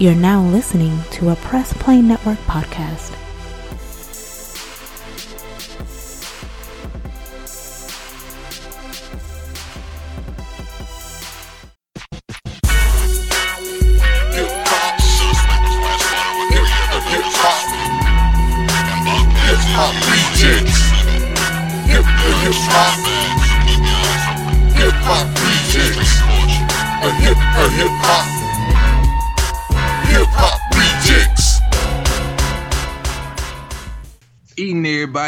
You're 0.00 0.14
now 0.14 0.40
listening 0.40 0.96
to 1.10 1.30
a 1.30 1.36
Press 1.36 1.72
Play 1.72 2.00
Network 2.00 2.38
podcast. 2.46 3.27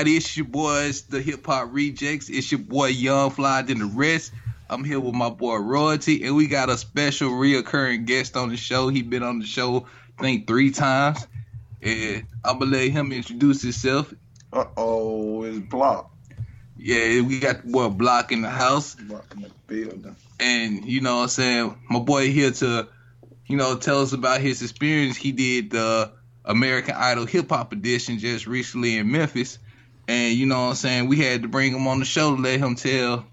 Everybody, 0.01 0.17
it's 0.17 0.35
your 0.35 0.47
boys, 0.47 1.03
the 1.03 1.21
Hip 1.21 1.45
Hop 1.45 1.73
Rejectz. 1.73 2.31
It's 2.31 2.51
your 2.51 2.61
boy 2.61 2.87
Young 2.87 3.29
Fly 3.29 3.61
than 3.61 3.81
the 3.81 3.85
rest. 3.85 4.33
I'm 4.71 4.83
here 4.83 4.99
with 4.99 5.13
my 5.13 5.29
boy 5.29 5.57
Royalty, 5.57 6.25
and 6.25 6.35
we 6.35 6.47
got 6.47 6.71
a 6.71 6.79
special 6.79 7.33
reoccurring 7.33 8.07
guest 8.07 8.35
on 8.35 8.49
the 8.49 8.57
show. 8.57 8.89
He 8.89 9.03
been 9.03 9.23
on 9.23 9.41
the 9.41 9.45
show, 9.45 9.87
I 10.19 10.23
think, 10.23 10.47
three 10.47 10.71
times. 10.71 11.27
And 11.83 12.25
I'm 12.43 12.61
gonna 12.61 12.71
let 12.71 12.89
him 12.89 13.13
introduce 13.13 13.61
himself. 13.61 14.15
Uh 14.51 14.65
oh, 14.75 15.43
it's 15.43 15.59
Blocc. 15.59 16.07
Yeah, 16.79 17.21
we 17.21 17.39
got 17.39 17.63
the 17.63 17.71
boy 17.71 17.91
Blocc 17.91 18.33
in 18.33 18.41
the 18.41 18.49
house. 18.49 18.95
Blocc 18.95 19.35
in 19.35 19.43
the 19.43 19.51
building. 19.67 20.17
And 20.39 20.83
you 20.87 21.03
know 21.03 21.17
what 21.17 21.23
I'm 21.25 21.29
saying? 21.29 21.79
My 21.91 21.99
boy 21.99 22.33
here 22.33 22.53
to, 22.53 22.89
you 23.45 23.59
know, 23.59 23.77
tell 23.77 24.01
us 24.01 24.15
about 24.15 24.41
his 24.41 24.63
experience. 24.63 25.19
He 25.19 25.33
did 25.33 25.69
the 25.73 26.11
American 26.47 26.95
Idol 26.97 27.27
hip 27.27 27.51
hop 27.51 27.75
edition 27.75 28.19
just 28.19 28.47
recently 28.47 28.97
in 28.97 29.13
Memphis. 29.13 29.59
And 30.11 30.37
you 30.37 30.45
know 30.45 30.63
what 30.63 30.71
I'm 30.71 30.75
saying? 30.75 31.07
We 31.07 31.19
had 31.19 31.43
to 31.43 31.49
bring 31.49 31.73
him 31.73 31.87
on 31.87 32.01
the 32.01 32.05
show 32.05 32.35
to 32.35 32.43
let 32.43 32.59
him 32.59 32.75
tell 32.75 33.25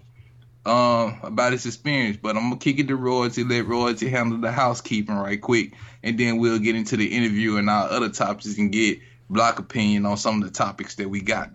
um 0.64 1.18
about 1.24 1.50
his 1.50 1.66
experience. 1.66 2.18
But 2.22 2.36
I'm 2.36 2.44
gonna 2.44 2.56
kick 2.56 2.78
it 2.78 2.86
to 2.86 2.94
Royalty, 2.94 3.42
let 3.42 3.66
Royalty 3.66 4.08
handle 4.08 4.38
the 4.38 4.52
housekeeping 4.52 5.16
right 5.16 5.40
quick, 5.40 5.72
and 6.04 6.16
then 6.16 6.38
we'll 6.38 6.60
get 6.60 6.76
into 6.76 6.96
the 6.96 7.06
interview 7.06 7.56
and 7.56 7.68
our 7.68 7.90
other 7.90 8.08
topics 8.10 8.56
and 8.58 8.70
get 8.70 9.00
Blocc 9.28 9.58
opinion 9.58 10.06
on 10.06 10.16
some 10.16 10.40
of 10.40 10.46
the 10.46 10.54
topics 10.54 10.94
that 10.94 11.10
we 11.10 11.20
got. 11.20 11.50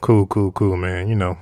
Cool, 0.00 0.26
cool, 0.26 0.50
cool, 0.50 0.76
man. 0.76 1.06
You 1.06 1.14
know, 1.14 1.38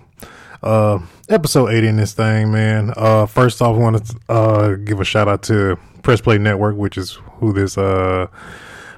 uh, 0.63 0.99
episode 1.31 1.69
80 1.69 1.89
in 1.89 1.97
this 1.97 2.13
thing, 2.13 2.53
man. 2.53 2.93
Uh, 2.95 3.25
first 3.25 3.63
off, 3.63 3.75
I 3.75 3.79
want 3.79 4.05
to 4.05 4.17
uh, 4.29 4.75
give 4.75 5.01
a 5.01 5.05
shout 5.05 5.29
out 5.29 5.45
to 5.45 5.79
Press 6.03 6.21
Play 6.21 6.37
Network, 6.37 6.77
which 6.77 6.99
is 6.99 7.19
who 7.39 7.55
this 7.55 7.79
uh, 7.79 8.27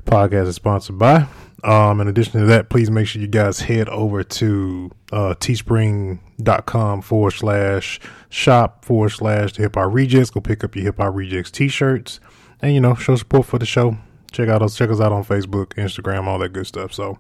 podcast 0.05 0.47
is 0.49 0.57
sponsored 0.57 0.99
by. 0.99 1.27
Um, 1.65 2.01
in 2.01 2.09
addition 2.09 2.41
to 2.41 2.47
that, 2.47 2.69
please 2.69 2.91
make 2.91 3.07
sure 3.07 3.23
you 3.23 3.29
guys 3.29 3.59
head 3.61 3.89
over 3.89 4.23
to 4.23 4.91
uh, 5.13 5.35
teespring.com 5.41 7.01
forward 7.01 7.31
slash 7.31 8.01
shop 8.29 8.85
forward 8.85 9.11
slash 9.11 9.55
the 9.55 9.63
hip 9.63 9.77
hop 9.77 9.93
rejects. 9.93 10.31
Go 10.31 10.41
pick 10.41 10.63
up 10.63 10.77
your 10.77 10.85
hip 10.85 10.99
hop 10.99 11.15
rejects 11.15 11.51
t 11.51 11.69
shirts 11.69 12.21
and, 12.61 12.75
you 12.75 12.81
know, 12.81 12.95
show 12.95 13.17
support 13.17 13.47
for 13.47 13.59
the 13.59 13.65
show. 13.65 13.97
Check 14.31 14.49
out 14.49 14.63
us, 14.63 14.77
check 14.77 14.91
us 14.91 15.01
out 15.01 15.13
on 15.13 15.25
Facebook, 15.25 15.69
Instagram, 15.75 16.27
all 16.27 16.39
that 16.41 16.53
good 16.53 16.67
stuff. 16.67 16.93
So 16.93 17.19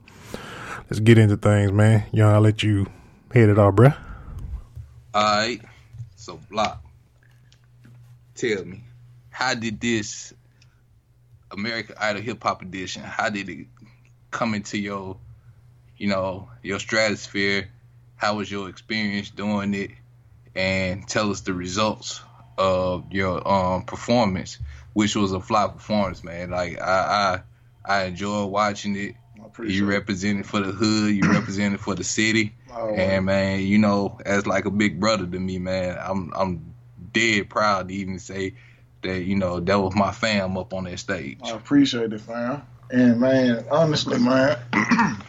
let's 0.90 1.00
get 1.00 1.16
into 1.16 1.38
things, 1.38 1.72
man. 1.72 2.04
Young, 2.12 2.34
I'll 2.34 2.40
let 2.40 2.62
you 2.62 2.86
head 3.32 3.48
it 3.48 3.58
off, 3.58 3.74
bruh. 3.74 3.96
Alright. 5.14 5.62
So 6.16 6.38
Blocc. 6.50 6.78
Tell 8.34 8.64
me, 8.64 8.82
how 9.30 9.54
did 9.54 9.80
this 9.80 10.34
American 11.54 11.96
Idol 11.98 12.22
hip 12.22 12.42
hop 12.42 12.62
edition, 12.62 13.02
how 13.02 13.30
did 13.30 13.48
it 13.48 13.66
come 14.30 14.54
into 14.54 14.78
your 14.78 15.16
you 15.96 16.08
know, 16.08 16.48
your 16.62 16.80
stratosphere? 16.80 17.70
How 18.16 18.36
was 18.36 18.50
your 18.50 18.68
experience 18.68 19.30
doing 19.30 19.74
it? 19.74 19.90
And 20.56 21.06
tell 21.08 21.30
us 21.30 21.40
the 21.40 21.54
results 21.54 22.20
of 22.58 23.12
your 23.12 23.46
um 23.46 23.84
performance, 23.84 24.58
which 24.92 25.16
was 25.16 25.32
a 25.32 25.40
fly 25.40 25.66
performance, 25.68 26.22
man. 26.22 26.50
Like 26.50 26.80
I 26.80 27.42
I, 27.86 28.00
I 28.00 28.04
enjoyed 28.04 28.50
watching 28.50 28.96
it. 28.96 29.16
You 29.58 29.84
it. 29.84 29.88
represented 29.88 30.46
for 30.46 30.60
the 30.60 30.72
hood, 30.72 31.14
you 31.14 31.22
represented 31.32 31.80
for 31.80 31.94
the 31.94 32.04
city. 32.04 32.54
Oh, 32.72 32.94
And 32.94 33.26
man, 33.26 33.60
you 33.60 33.78
know, 33.78 34.18
as 34.24 34.46
like 34.46 34.64
a 34.64 34.70
big 34.70 35.00
brother 35.00 35.26
to 35.26 35.40
me, 35.40 35.58
man, 35.58 35.96
I'm 36.00 36.32
I'm 36.34 36.74
dead 37.12 37.48
proud 37.50 37.88
to 37.88 37.94
even 37.94 38.18
say 38.18 38.54
that, 39.04 39.22
you 39.22 39.36
know, 39.36 39.60
that 39.60 39.78
was 39.78 39.94
my 39.94 40.12
fam 40.12 40.56
up 40.58 40.74
on 40.74 40.84
that 40.84 40.98
stage. 40.98 41.38
I 41.42 41.50
appreciate 41.50 42.12
it, 42.12 42.20
fam. 42.20 42.62
And 42.90 43.20
man, 43.20 43.64
honestly, 43.70 44.18
man, 44.18 44.58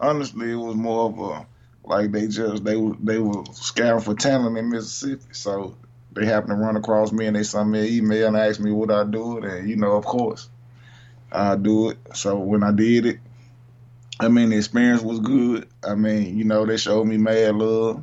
honestly, 0.00 0.52
it 0.52 0.56
was 0.56 0.76
more 0.76 1.06
of 1.10 1.18
a 1.18 1.46
like 1.84 2.12
they 2.12 2.28
just 2.28 2.64
they 2.64 2.76
were 2.76 2.96
they 3.00 3.18
were 3.18 3.44
scouting 3.52 4.00
for 4.00 4.14
talent 4.14 4.56
in 4.56 4.70
Mississippi, 4.70 5.24
so 5.32 5.74
they 6.12 6.26
happened 6.26 6.50
to 6.50 6.56
run 6.56 6.76
across 6.76 7.12
me 7.12 7.26
and 7.26 7.36
they 7.36 7.42
sent 7.42 7.68
me 7.68 7.80
an 7.80 7.94
email 7.94 8.28
and 8.28 8.36
asked 8.36 8.60
me 8.60 8.70
would 8.70 8.90
I 8.90 9.04
do 9.04 9.38
it, 9.38 9.44
and 9.44 9.68
you 9.68 9.76
know, 9.76 9.92
of 9.92 10.04
course, 10.04 10.48
I 11.30 11.56
do 11.56 11.90
it. 11.90 11.98
So 12.14 12.38
when 12.38 12.62
I 12.62 12.70
did 12.70 13.06
it, 13.06 13.18
I 14.20 14.28
mean, 14.28 14.50
the 14.50 14.56
experience 14.56 15.02
was 15.02 15.18
good. 15.20 15.68
I 15.86 15.94
mean, 15.94 16.38
you 16.38 16.44
know, 16.44 16.64
they 16.64 16.76
showed 16.76 17.06
me 17.06 17.16
mad 17.16 17.56
love, 17.56 18.02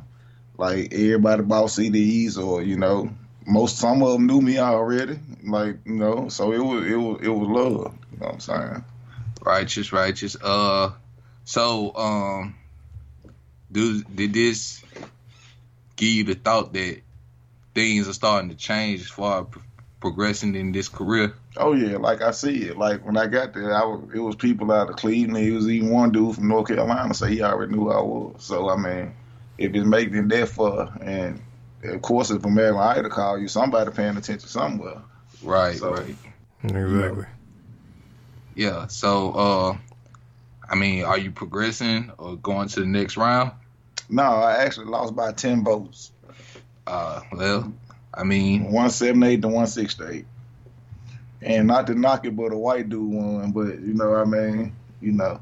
like 0.58 0.92
everybody 0.92 1.42
bought 1.42 1.70
CDs 1.70 2.36
or 2.36 2.62
you 2.62 2.76
know, 2.76 3.10
most 3.46 3.78
some 3.78 4.02
of 4.02 4.12
them 4.12 4.26
knew 4.26 4.40
me 4.40 4.58
already, 4.58 5.18
like 5.44 5.78
you 5.84 5.94
know, 5.94 6.28
so 6.28 6.52
it 6.52 6.58
was 6.58 6.86
it 6.86 6.96
was 6.96 7.20
it 7.22 7.28
was 7.28 7.48
love. 7.48 7.94
You 8.12 8.18
know 8.18 8.26
what 8.26 8.34
I'm 8.34 8.40
saying? 8.40 8.84
Righteous, 9.42 9.92
righteous. 9.92 10.36
Uh 10.40 10.92
so 11.44 11.94
um 11.96 12.54
do 13.72 14.02
did 14.04 14.32
this 14.32 14.82
give 15.96 16.08
you 16.08 16.24
the 16.24 16.34
thought 16.34 16.72
that 16.72 17.00
things 17.74 18.08
are 18.08 18.12
starting 18.12 18.50
to 18.50 18.56
change 18.56 19.00
as 19.00 19.08
far 19.08 19.42
as 19.42 19.46
pro- 19.50 19.62
progressing 20.00 20.54
in 20.54 20.72
this 20.72 20.88
career? 20.88 21.34
Oh 21.56 21.72
yeah, 21.72 21.96
like 21.96 22.22
I 22.22 22.30
see 22.30 22.64
it. 22.64 22.76
Like 22.76 23.04
when 23.04 23.16
I 23.16 23.26
got 23.26 23.54
there, 23.54 23.74
I 23.74 23.84
was, 23.84 24.08
it 24.14 24.20
was 24.20 24.36
people 24.36 24.70
out 24.72 24.90
of 24.90 24.96
Cleveland. 24.96 25.46
It 25.46 25.52
was 25.52 25.68
even 25.68 25.90
one 25.90 26.12
dude 26.12 26.34
from 26.34 26.48
North 26.48 26.68
Carolina, 26.68 27.14
so 27.14 27.26
he 27.26 27.42
already 27.42 27.72
knew 27.72 27.90
I 27.90 28.00
was. 28.00 28.36
So 28.38 28.70
I 28.70 28.76
mean, 28.76 29.14
if 29.58 29.74
it's 29.74 29.86
making 29.86 30.28
that 30.28 30.48
far, 30.48 30.96
and 31.00 31.40
of 31.84 32.02
course 32.02 32.30
if 32.30 32.44
American 32.44 32.80
Idol 32.80 33.10
call 33.10 33.38
you, 33.38 33.48
somebody 33.48 33.90
paying 33.90 34.16
attention 34.16 34.48
somewhere. 34.48 34.98
Right, 35.42 35.76
So- 35.78 35.92
right. 35.94 36.16
Exactly. 36.62 37.24
Yeah. 38.54 38.86
So 38.88 39.32
uh 39.32 39.76
I 40.68 40.74
mean, 40.76 41.04
are 41.04 41.18
you 41.18 41.30
progressing 41.32 42.12
or 42.18 42.36
going 42.36 42.68
to 42.68 42.80
the 42.80 42.86
next 42.86 43.16
round? 43.16 43.52
No, 44.08 44.22
I 44.22 44.64
actually 44.64 44.86
lost 44.86 45.16
by 45.16 45.32
ten 45.32 45.64
votes, 45.64 46.12
Uh, 46.86 47.20
well, 47.32 47.72
I 48.12 48.24
mean, 48.24 48.70
one 48.72 48.90
seventy 48.90 49.28
eight 49.28 49.42
to 49.42 49.48
one 49.48 49.66
sixty 49.66 50.04
eight. 50.04 50.26
And 51.42 51.66
not 51.66 51.86
to 51.86 51.94
knock 51.94 52.26
it, 52.26 52.36
but 52.36 52.52
a 52.52 52.56
white 52.56 52.88
dude 52.88 53.10
won. 53.12 53.50
But 53.52 53.80
you 53.80 53.94
know, 53.94 54.14
I 54.14 54.24
mean, 54.24 54.72
you 55.00 55.12
know, 55.12 55.40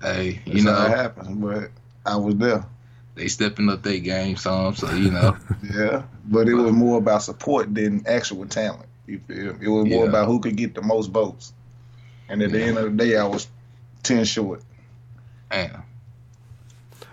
hey, 0.00 0.40
that's 0.46 0.58
you 0.58 0.70
how 0.70 0.86
it 0.86 0.88
know, 0.90 0.96
happens. 0.96 1.28
But 1.38 1.70
I 2.04 2.16
was 2.16 2.36
there. 2.36 2.64
They 3.16 3.26
stepping 3.28 3.68
up 3.68 3.82
their 3.82 3.98
game 3.98 4.36
some, 4.36 4.74
so 4.76 4.88
you 4.92 5.10
know, 5.10 5.36
Yeah, 5.74 6.02
but 6.26 6.48
it 6.48 6.54
was 6.54 6.70
more 6.72 6.98
about 6.98 7.22
support 7.24 7.74
than 7.74 8.06
actual 8.06 8.46
talent. 8.46 8.86
You 9.06 9.18
feel? 9.26 9.56
It 9.60 9.68
was 9.68 9.86
more 9.88 10.04
Yeah. 10.04 10.10
about 10.10 10.26
who 10.28 10.38
could 10.40 10.56
get 10.56 10.74
the 10.74 10.82
most 10.82 11.08
votes. 11.10 11.52
And 12.28 12.42
at 12.42 12.52
the 12.52 12.62
end 12.62 12.76
of 12.78 12.84
the 12.84 13.04
day, 13.04 13.16
I 13.16 13.24
was 13.24 13.48
ten 14.04 14.24
short. 14.24 14.62
damn. 15.50 15.82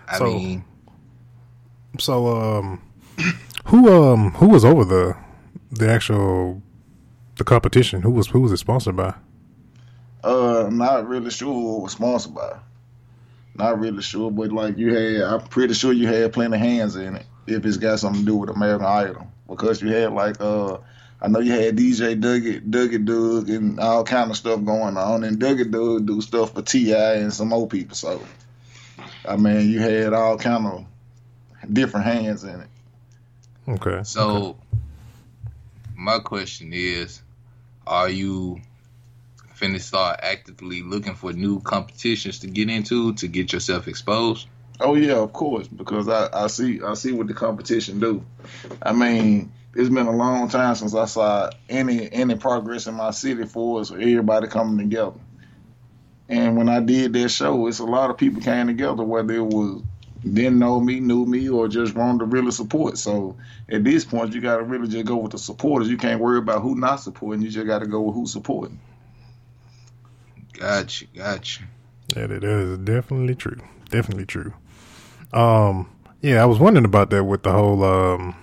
I 0.08 0.18
So- 0.18 0.24
mean, 0.24 0.64
So, 1.98 2.36
um, 2.36 2.80
who 3.66 3.88
um 3.92 4.32
who 4.32 4.48
was 4.48 4.64
over 4.64 4.84
the 4.84 5.16
the 5.70 5.88
actual 5.90 6.60
the 7.36 7.44
competition? 7.44 8.02
Who 8.02 8.10
was 8.10 8.28
who 8.28 8.40
was 8.40 8.52
it 8.52 8.58
sponsored 8.58 8.96
by? 8.96 9.14
Uh, 10.22 10.68
not 10.72 11.06
really 11.08 11.30
sure 11.30 11.52
who 11.52 11.78
it 11.78 11.82
was 11.82 11.92
sponsored 11.92 12.34
by. 12.34 12.58
Not 13.56 13.78
really 13.78 14.02
sure, 14.02 14.30
but 14.30 14.50
like 14.52 14.78
you 14.78 14.94
had, 14.94 15.22
I'm 15.22 15.40
pretty 15.42 15.74
sure 15.74 15.92
you 15.92 16.08
had 16.08 16.32
plenty 16.32 16.56
of 16.56 16.60
hands 16.60 16.96
in 16.96 17.16
it. 17.16 17.26
If 17.46 17.64
it's 17.64 17.76
got 17.76 18.00
something 18.00 18.22
to 18.22 18.26
do 18.26 18.36
with 18.36 18.50
American 18.50 18.86
Idol, 18.86 19.26
because 19.48 19.80
you 19.82 19.88
had 19.88 20.12
like 20.12 20.40
uh. 20.40 20.78
I 21.22 21.28
know 21.28 21.38
you 21.38 21.52
had 21.52 21.74
DJ 21.74 22.20
Dougie, 22.20 22.60
Dougie 22.60 23.02
Doug, 23.02 23.48
and 23.48 23.80
all 23.80 24.04
kind 24.04 24.30
of 24.30 24.36
stuff 24.36 24.62
going 24.62 24.98
on, 24.98 25.24
and 25.24 25.38
Dougie 25.38 25.70
Doug 25.70 26.06
do 26.06 26.20
stuff 26.20 26.52
for 26.52 26.60
T.I. 26.60 27.14
and 27.14 27.32
some 27.32 27.50
old 27.50 27.70
people. 27.70 27.94
So, 27.94 28.20
I 29.26 29.36
mean, 29.36 29.70
you 29.70 29.80
had 29.80 30.12
all 30.12 30.36
kind 30.36 30.66
of 30.66 30.84
different 31.72 32.04
hands 32.04 32.44
in 32.44 32.60
it. 32.60 32.68
Okay. 33.66 34.02
so 34.02 34.58
my 35.96 36.18
question 36.18 36.72
is, 36.74 37.22
are 37.86 38.10
you 38.10 38.60
finna 39.58 39.80
start 39.80 40.20
actively 40.22 40.82
looking 40.82 41.14
for 41.14 41.32
new 41.32 41.60
competitions 41.60 42.40
to 42.40 42.46
get 42.46 42.68
into 42.68 43.14
to 43.14 43.28
get 43.28 43.52
yourself 43.52 43.88
exposed? 43.88 44.48
Oh 44.80 44.94
yeah, 44.94 45.14
of 45.14 45.32
course, 45.32 45.68
because 45.68 46.08
I, 46.08 46.28
I 46.32 46.46
see 46.48 46.80
I 46.82 46.94
see 46.94 47.12
what 47.12 47.28
the 47.28 47.34
competition 47.34 48.00
do. 48.00 48.24
I 48.82 48.92
mean, 48.92 49.52
it's 49.74 49.88
been 49.88 50.06
a 50.06 50.16
long 50.16 50.48
time 50.48 50.74
since 50.74 50.94
I 50.94 51.04
saw 51.04 51.50
any 51.68 52.12
any 52.12 52.34
progress 52.34 52.86
in 52.86 52.94
my 52.94 53.10
city 53.10 53.44
for 53.44 53.80
us 53.80 53.90
everybody 53.90 54.48
coming 54.48 54.78
together. 54.78 55.18
And 56.28 56.56
when 56.56 56.68
I 56.68 56.80
did 56.80 57.12
that 57.12 57.28
show, 57.28 57.66
it's 57.66 57.80
a 57.80 57.84
lot 57.84 58.10
of 58.10 58.16
people 58.16 58.42
came 58.42 58.66
together, 58.66 59.04
whether 59.04 59.34
it 59.34 59.44
was 59.44 59.82
didn't 60.24 60.58
know 60.58 60.80
me, 60.80 61.00
knew 61.00 61.26
me, 61.26 61.48
or 61.50 61.68
just 61.68 61.94
wanted 61.94 62.20
to 62.20 62.24
really 62.24 62.50
support. 62.50 62.96
So 62.96 63.36
at 63.68 63.84
this 63.84 64.04
point, 64.06 64.34
you 64.34 64.40
got 64.40 64.56
to 64.56 64.62
really 64.62 64.88
just 64.88 65.04
go 65.04 65.16
with 65.16 65.32
the 65.32 65.38
supporters. 65.38 65.88
You 65.88 65.98
can't 65.98 66.20
worry 66.20 66.38
about 66.38 66.62
who 66.62 66.74
not 66.76 66.96
supporting. 66.96 67.42
You 67.42 67.50
just 67.50 67.66
got 67.66 67.80
to 67.80 67.86
go 67.86 68.00
with 68.00 68.14
who's 68.14 68.32
supporting. 68.32 68.80
Gotcha, 70.58 71.06
gotcha. 71.14 71.62
Yeah, 72.16 72.26
that 72.26 72.44
is 72.44 72.78
definitely 72.78 73.34
true. 73.34 73.58
Definitely 73.90 74.26
true. 74.26 74.52
Um, 75.32 75.90
yeah, 76.20 76.42
I 76.42 76.46
was 76.46 76.58
wondering 76.58 76.84
about 76.84 77.10
that 77.10 77.24
with 77.24 77.42
the 77.42 77.52
whole 77.52 77.84
um 77.84 78.34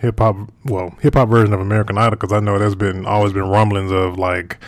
hip 0.00 0.18
hop, 0.18 0.36
well, 0.64 0.94
hip 1.00 1.14
hop 1.14 1.28
version 1.28 1.52
of 1.52 1.60
American 1.60 1.98
Idol, 1.98 2.12
because 2.12 2.32
I 2.32 2.40
know 2.40 2.58
there's 2.58 2.74
been 2.74 3.06
always 3.06 3.32
been 3.32 3.48
rumblings 3.48 3.92
of 3.92 4.18
like 4.18 4.58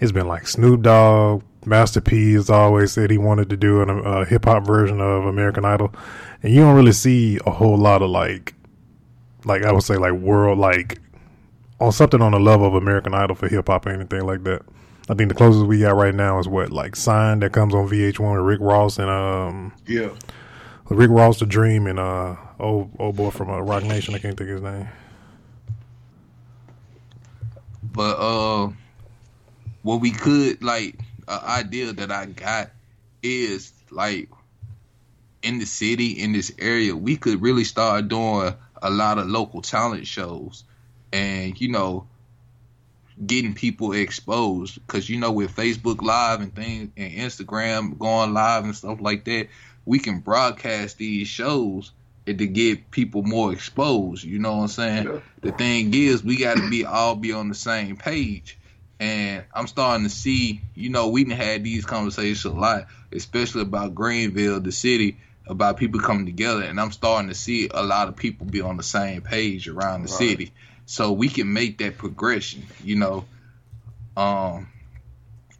it's 0.00 0.12
been 0.12 0.26
like 0.26 0.46
Snoop 0.46 0.82
Dogg, 0.82 1.42
Master 1.64 2.00
P 2.00 2.32
has 2.34 2.50
always 2.50 2.92
said 2.92 3.10
he 3.10 3.18
wanted 3.18 3.50
to 3.50 3.56
do 3.56 3.82
a 3.82 4.02
uh, 4.02 4.24
hip 4.24 4.46
hop 4.46 4.66
version 4.66 5.00
of 5.00 5.26
American 5.26 5.64
Idol, 5.64 5.92
and 6.42 6.52
you 6.52 6.60
don't 6.60 6.74
really 6.74 6.92
see 6.92 7.38
a 7.46 7.50
whole 7.50 7.76
lot 7.76 8.02
of 8.02 8.10
like, 8.10 8.54
like 9.44 9.62
I 9.62 9.72
would 9.72 9.82
say 9.82 9.96
like 9.96 10.12
world 10.12 10.58
like 10.58 10.98
on 11.78 11.92
something 11.92 12.20
on 12.20 12.32
the 12.32 12.40
level 12.40 12.66
of 12.66 12.74
American 12.74 13.14
Idol 13.14 13.36
for 13.36 13.48
hip 13.48 13.68
hop 13.68 13.86
or 13.86 13.90
anything 13.90 14.22
like 14.22 14.44
that. 14.44 14.62
I 15.10 15.14
think 15.14 15.28
the 15.28 15.34
closest 15.34 15.66
we 15.66 15.80
got 15.80 15.96
right 15.96 16.14
now 16.14 16.38
is 16.38 16.46
what 16.46 16.70
like 16.70 16.94
Sign 16.94 17.40
that 17.40 17.52
comes 17.52 17.74
on 17.74 17.88
VH1 17.88 18.36
with 18.36 18.44
Rick 18.44 18.60
Ross 18.60 18.96
and 18.96 19.10
um 19.10 19.72
Yeah. 19.84 20.10
Rick 20.88 21.10
Ross, 21.10 21.40
The 21.40 21.46
Dream, 21.46 21.88
and 21.88 21.98
uh 21.98 22.36
old 22.60 22.92
old 22.96 23.16
boy 23.16 23.30
from 23.30 23.50
uh, 23.50 23.58
Roc 23.58 23.82
Nation. 23.82 24.14
I 24.14 24.18
can't 24.18 24.36
think 24.36 24.50
of 24.50 24.54
his 24.54 24.62
name. 24.62 24.88
But 27.82 28.18
uh, 28.18 28.70
what 29.82 30.00
we 30.00 30.12
could 30.12 30.62
like 30.62 30.96
an 31.26 31.40
idea 31.44 31.92
that 31.92 32.12
I 32.12 32.26
got 32.26 32.70
is 33.20 33.72
like 33.90 34.28
in 35.42 35.58
the 35.58 35.66
city 35.66 36.22
in 36.22 36.32
this 36.32 36.52
area, 36.58 36.94
we 36.94 37.16
could 37.16 37.42
really 37.42 37.64
start 37.64 38.06
doing 38.06 38.54
a 38.80 38.90
lot 38.90 39.18
of 39.18 39.26
local 39.26 39.60
talent 39.60 40.06
shows, 40.06 40.62
and 41.12 41.60
you 41.60 41.68
know, 41.68 42.06
getting 43.24 43.54
people 43.54 43.92
exposed 43.92 44.74
because 44.86 45.08
you 45.08 45.18
know 45.18 45.32
with 45.32 45.54
Facebook 45.54 46.02
Live 46.02 46.40
and 46.40 46.54
things 46.54 46.90
and 46.96 47.12
Instagram 47.12 47.98
going 47.98 48.32
live 48.34 48.64
and 48.64 48.74
stuff 48.74 49.00
like 49.00 49.24
that, 49.24 49.48
we 49.84 49.98
can 49.98 50.20
broadcast 50.20 50.98
these 50.98 51.28
shows 51.28 51.92
and 52.26 52.38
to 52.38 52.46
get 52.46 52.90
people 52.90 53.22
more 53.22 53.52
exposed. 53.52 54.24
You 54.24 54.38
know 54.38 54.56
what 54.56 54.62
I'm 54.62 54.68
saying? 54.68 55.06
Yeah. 55.06 55.20
The 55.42 55.52
thing 55.52 55.92
is, 55.94 56.22
we 56.22 56.36
got 56.36 56.56
to 56.56 56.68
be 56.70 56.84
all 56.84 57.16
be 57.16 57.32
on 57.32 57.48
the 57.48 57.54
same 57.54 57.96
page. 57.96 58.58
And 58.98 59.44
I'm 59.54 59.66
starting 59.66 60.04
to 60.04 60.10
see, 60.10 60.60
you 60.74 60.90
know, 60.90 61.08
we 61.08 61.24
done 61.24 61.36
had 61.36 61.64
these 61.64 61.86
conversations 61.86 62.44
a 62.44 62.50
lot, 62.50 62.86
especially 63.12 63.62
about 63.62 63.94
Greenville, 63.94 64.60
the 64.60 64.72
city, 64.72 65.16
about 65.46 65.78
people 65.78 66.00
coming 66.00 66.26
together. 66.26 66.62
And 66.62 66.78
I'm 66.78 66.92
starting 66.92 67.28
to 67.30 67.34
see 67.34 67.70
a 67.72 67.82
lot 67.82 68.08
of 68.08 68.16
people 68.16 68.46
be 68.46 68.60
on 68.60 68.76
the 68.76 68.82
same 68.82 69.22
page 69.22 69.68
around 69.68 70.02
the 70.02 70.10
Right. 70.10 70.18
city. 70.18 70.52
So 70.90 71.12
we 71.12 71.28
can 71.28 71.52
make 71.52 71.78
that 71.78 71.98
progression, 71.98 72.66
you 72.82 72.96
know. 72.96 73.24
Um, 74.16 74.66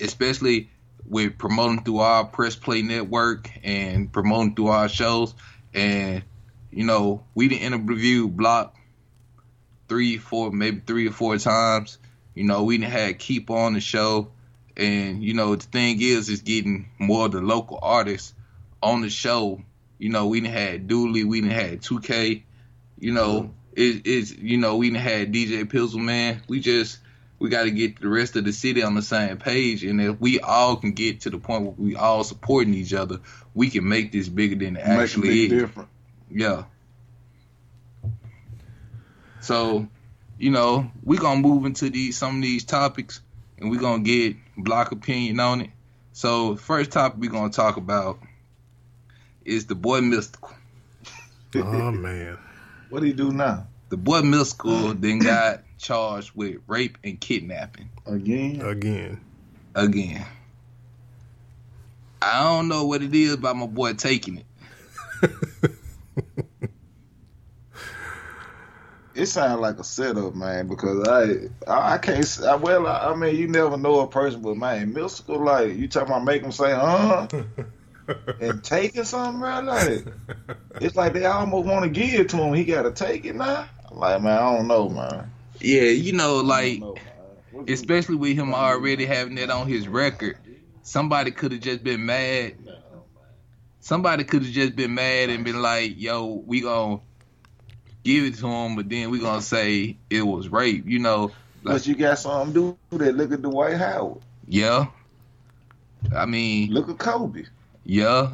especially 0.01 0.71
with 1.07 1.39
promoting 1.39 1.85
through 1.85 1.99
our 1.99 2.25
press 2.25 2.57
play 2.57 2.83
network 2.83 3.49
and 3.63 4.13
promoting 4.13 4.57
through 4.57 4.67
our 4.67 4.89
shows. 4.89 5.33
And, 5.73 6.25
you 6.73 6.83
know, 6.83 7.23
we 7.33 7.47
didn't 7.47 7.63
interview 7.63 8.29
Blocc 8.29 8.73
three, 9.89 10.19
four, 10.19 10.51
maybe 10.51 10.83
three 10.85 11.07
or 11.07 11.13
four 11.13 11.39
times. 11.39 11.99
You 12.35 12.43
know, 12.43 12.65
we 12.65 12.79
didn't 12.79 12.91
had 12.91 13.21
Keep 13.21 13.51
on 13.51 13.75
the 13.75 13.81
show. 13.81 14.33
And, 14.77 15.23
you 15.23 15.35
know, 15.35 15.55
the 15.55 15.65
thing 15.65 16.03
is, 16.03 16.29
is 16.29 16.43
getting 16.43 16.91
more 16.99 17.27
of 17.27 17.33
the 17.33 17.41
local 17.41 17.79
artists 17.81 18.35
on 18.83 19.03
the 19.03 19.11
show. 19.11 19.63
You 19.97 20.09
know, 20.09 20.27
we 20.27 20.41
didn't 20.41 20.55
had 20.55 20.89
Dooley, 20.89 21.23
we 21.23 21.41
didn't 21.41 21.55
had 21.55 21.83
2K. 21.83 22.43
You 22.99 23.13
know, 23.13 23.55
it, 23.81 24.03
it's, 24.07 24.33
you 24.33 24.59
know, 24.59 24.77
we 24.77 24.91
didn't 24.91 25.03
had 25.03 25.33
DJ 25.33 25.65
Pizzle, 25.65 26.01
man. 26.01 26.43
We 26.49 26.61
just, 26.61 26.99
we 27.39 27.49
got 27.49 27.65
to 27.65 27.71
get 27.71 28.01
the 28.01 28.09
rest 28.09 28.37
of 28.37 28.45
the 28.45 28.53
city 28.53 28.83
on 28.83 28.95
the 28.95 29.03
same 29.03 29.39
page. 29.39 29.83
And 29.85 30.01
if 30.01 30.21
we 30.21 30.41
all 30.41 30.77
can 30.77 30.93
get 30.93 31.23
to 31.23 31.31
the 31.31 31.39
point 31.39 31.63
where 31.63 31.75
we 31.77 31.97
all 31.97 32.23
supporting 32.25 32.75
each 32.75 32.93
other, 32.93 33.21
we 33.55 33.71
can 33.71 33.89
make 33.89 34.13
this 34.13 34.29
bigger 34.29 34.57
than 34.57 34.77
it 34.77 34.87
Make 34.87 34.99
actually 34.99 35.45
is. 35.45 35.49
difference. 35.51 35.89
Yeah. 36.31 36.65
So, 39.41 39.89
you 40.39 40.51
know, 40.51 40.91
we 41.03 41.17
gonna 41.17 41.41
move 41.41 41.65
into 41.65 41.89
these 41.91 42.17
some 42.19 42.37
of 42.37 42.43
these 42.43 42.65
topics, 42.65 43.21
and 43.59 43.71
we 43.71 43.79
gonna 43.79 44.03
get 44.03 44.37
Blocc 44.59 44.93
opinion 44.93 45.41
on 45.41 45.63
it. 45.63 45.71
So, 46.13 46.57
first 46.57 46.91
topic 46.91 47.19
we 47.21 47.29
gonna 47.29 47.51
talk 47.51 47.77
about 47.79 48.21
is 49.45 49.67
the 49.67 49.75
boy 49.75 50.01
Mystikal. 50.01 50.55
Oh 51.55 51.91
man, 51.91 52.39
What 52.91 53.01
do 53.01 53.07
he 53.07 53.13
do 53.13 53.33
now? 53.33 53.67
The 53.91 53.97
boy 53.97 54.21
Mystikal 54.23 54.95
then 55.01 55.19
got 55.19 55.63
charged 55.79 56.33
with 56.35 56.57
rape 56.67 56.97
and 57.05 57.21
kidnapping 57.21 57.91
Again? 58.07 58.61
again. 58.63 59.21
again. 59.75 60.25
I 62.23 62.43
don't 62.45 62.69
know 62.69 62.85
what 62.87 63.03
it 63.03 63.15
is 63.15 63.35
about 63.35 63.57
my 63.57 63.67
boy 63.67 63.95
taking 63.95 64.39
it. 64.39 64.47
It 69.13 69.27
sounds 69.27 69.61
like 69.61 69.79
a 69.79 69.85
setup, 69.85 70.35
man. 70.37 70.69
Because 70.69 71.07
I, 71.09 71.71
I, 71.71 71.95
I 71.95 71.99
can't. 71.99 72.21
s- 72.21 72.43
I, 72.43 72.55
well, 72.55 72.87
I, 72.87 73.11
I 73.11 73.15
mean, 73.17 73.37
you 73.37 73.49
never 73.49 73.77
know 73.77 74.01
a 74.01 74.07
person, 74.07 74.41
but 74.41 74.57
man, 74.57 74.95
Mystikal, 74.95 75.45
like 75.45 75.77
you 75.77 75.89
talking 75.89 76.09
about, 76.09 76.25
make 76.25 76.43
them 76.43 76.53
say, 76.53 76.73
"Uh," 76.73 77.27
and 78.41 78.63
taking 78.63 79.05
something, 79.05 79.41
right? 79.41 79.65
Like 79.65 80.07
it's 80.81 80.95
like 80.95 81.13
they 81.13 81.25
almost 81.27 81.67
want 81.67 81.85
to 81.85 81.91
give 81.91 82.21
it 82.21 82.29
to 82.31 82.37
him. 82.37 82.55
He 82.55 82.65
got 82.65 82.83
to 82.83 82.93
take 82.93 83.25
it 83.27 83.35
now. 83.35 83.67
I'm 83.91 83.99
like, 83.99 84.23
man, 84.23 84.39
I 84.39 84.57
don't 84.57 84.69
know, 84.69 84.89
man. 84.89 85.31
Yeah, 85.61 85.83
you 85.83 86.13
know, 86.13 86.37
like 86.39 86.81
know, 86.81 86.95
man. 86.95 87.05
What 87.51 87.69
you- 87.69 87.75
especially 87.75 88.17
with 88.17 88.37
him 88.37 88.55
already 88.55 89.07
having 89.07 89.35
that 89.37 89.51
on 89.51 89.67
his 89.69 89.89
record. 89.89 90.37
Somebody 90.83 91.31
could 91.31 91.53
have 91.53 91.61
just 91.61 91.85
been 91.85 92.07
mad. 92.07 92.55
Somebody 93.81 94.25
could 94.25 94.43
have 94.43 94.53
just 94.53 94.77
been 94.77 94.95
mad 94.95 95.31
and 95.31 95.45
been 95.45 95.61
like, 95.63 95.95
"Yo, 95.99 96.43
we 96.47 96.61
gonna 96.61 97.01
give 98.05 98.25
it 98.25 98.35
to 98.37 98.47
him," 98.47 98.77
but 98.77 98.89
then 98.89 99.11
we 99.11 99.19
gonna 99.21 99.43
say 99.43 99.97
it 100.11 100.23
was 100.23 100.49
rape. 100.49 100.87
You 100.87 100.99
know, 101.01 101.33
But 101.63 101.87
you 101.87 101.95
got 101.95 102.19
some 102.19 102.53
to 102.53 102.77
do 102.91 102.99
that. 102.99 103.17
Look 103.17 103.33
at 103.33 103.43
Dwight 103.43 103.77
Howard. 103.77 104.21
yeah. 104.49 104.87
I 106.17 106.25
mean, 106.27 106.71
Look 106.73 106.89
at 106.89 106.99
Kobe. 106.99 107.45
yeah. 107.85 108.33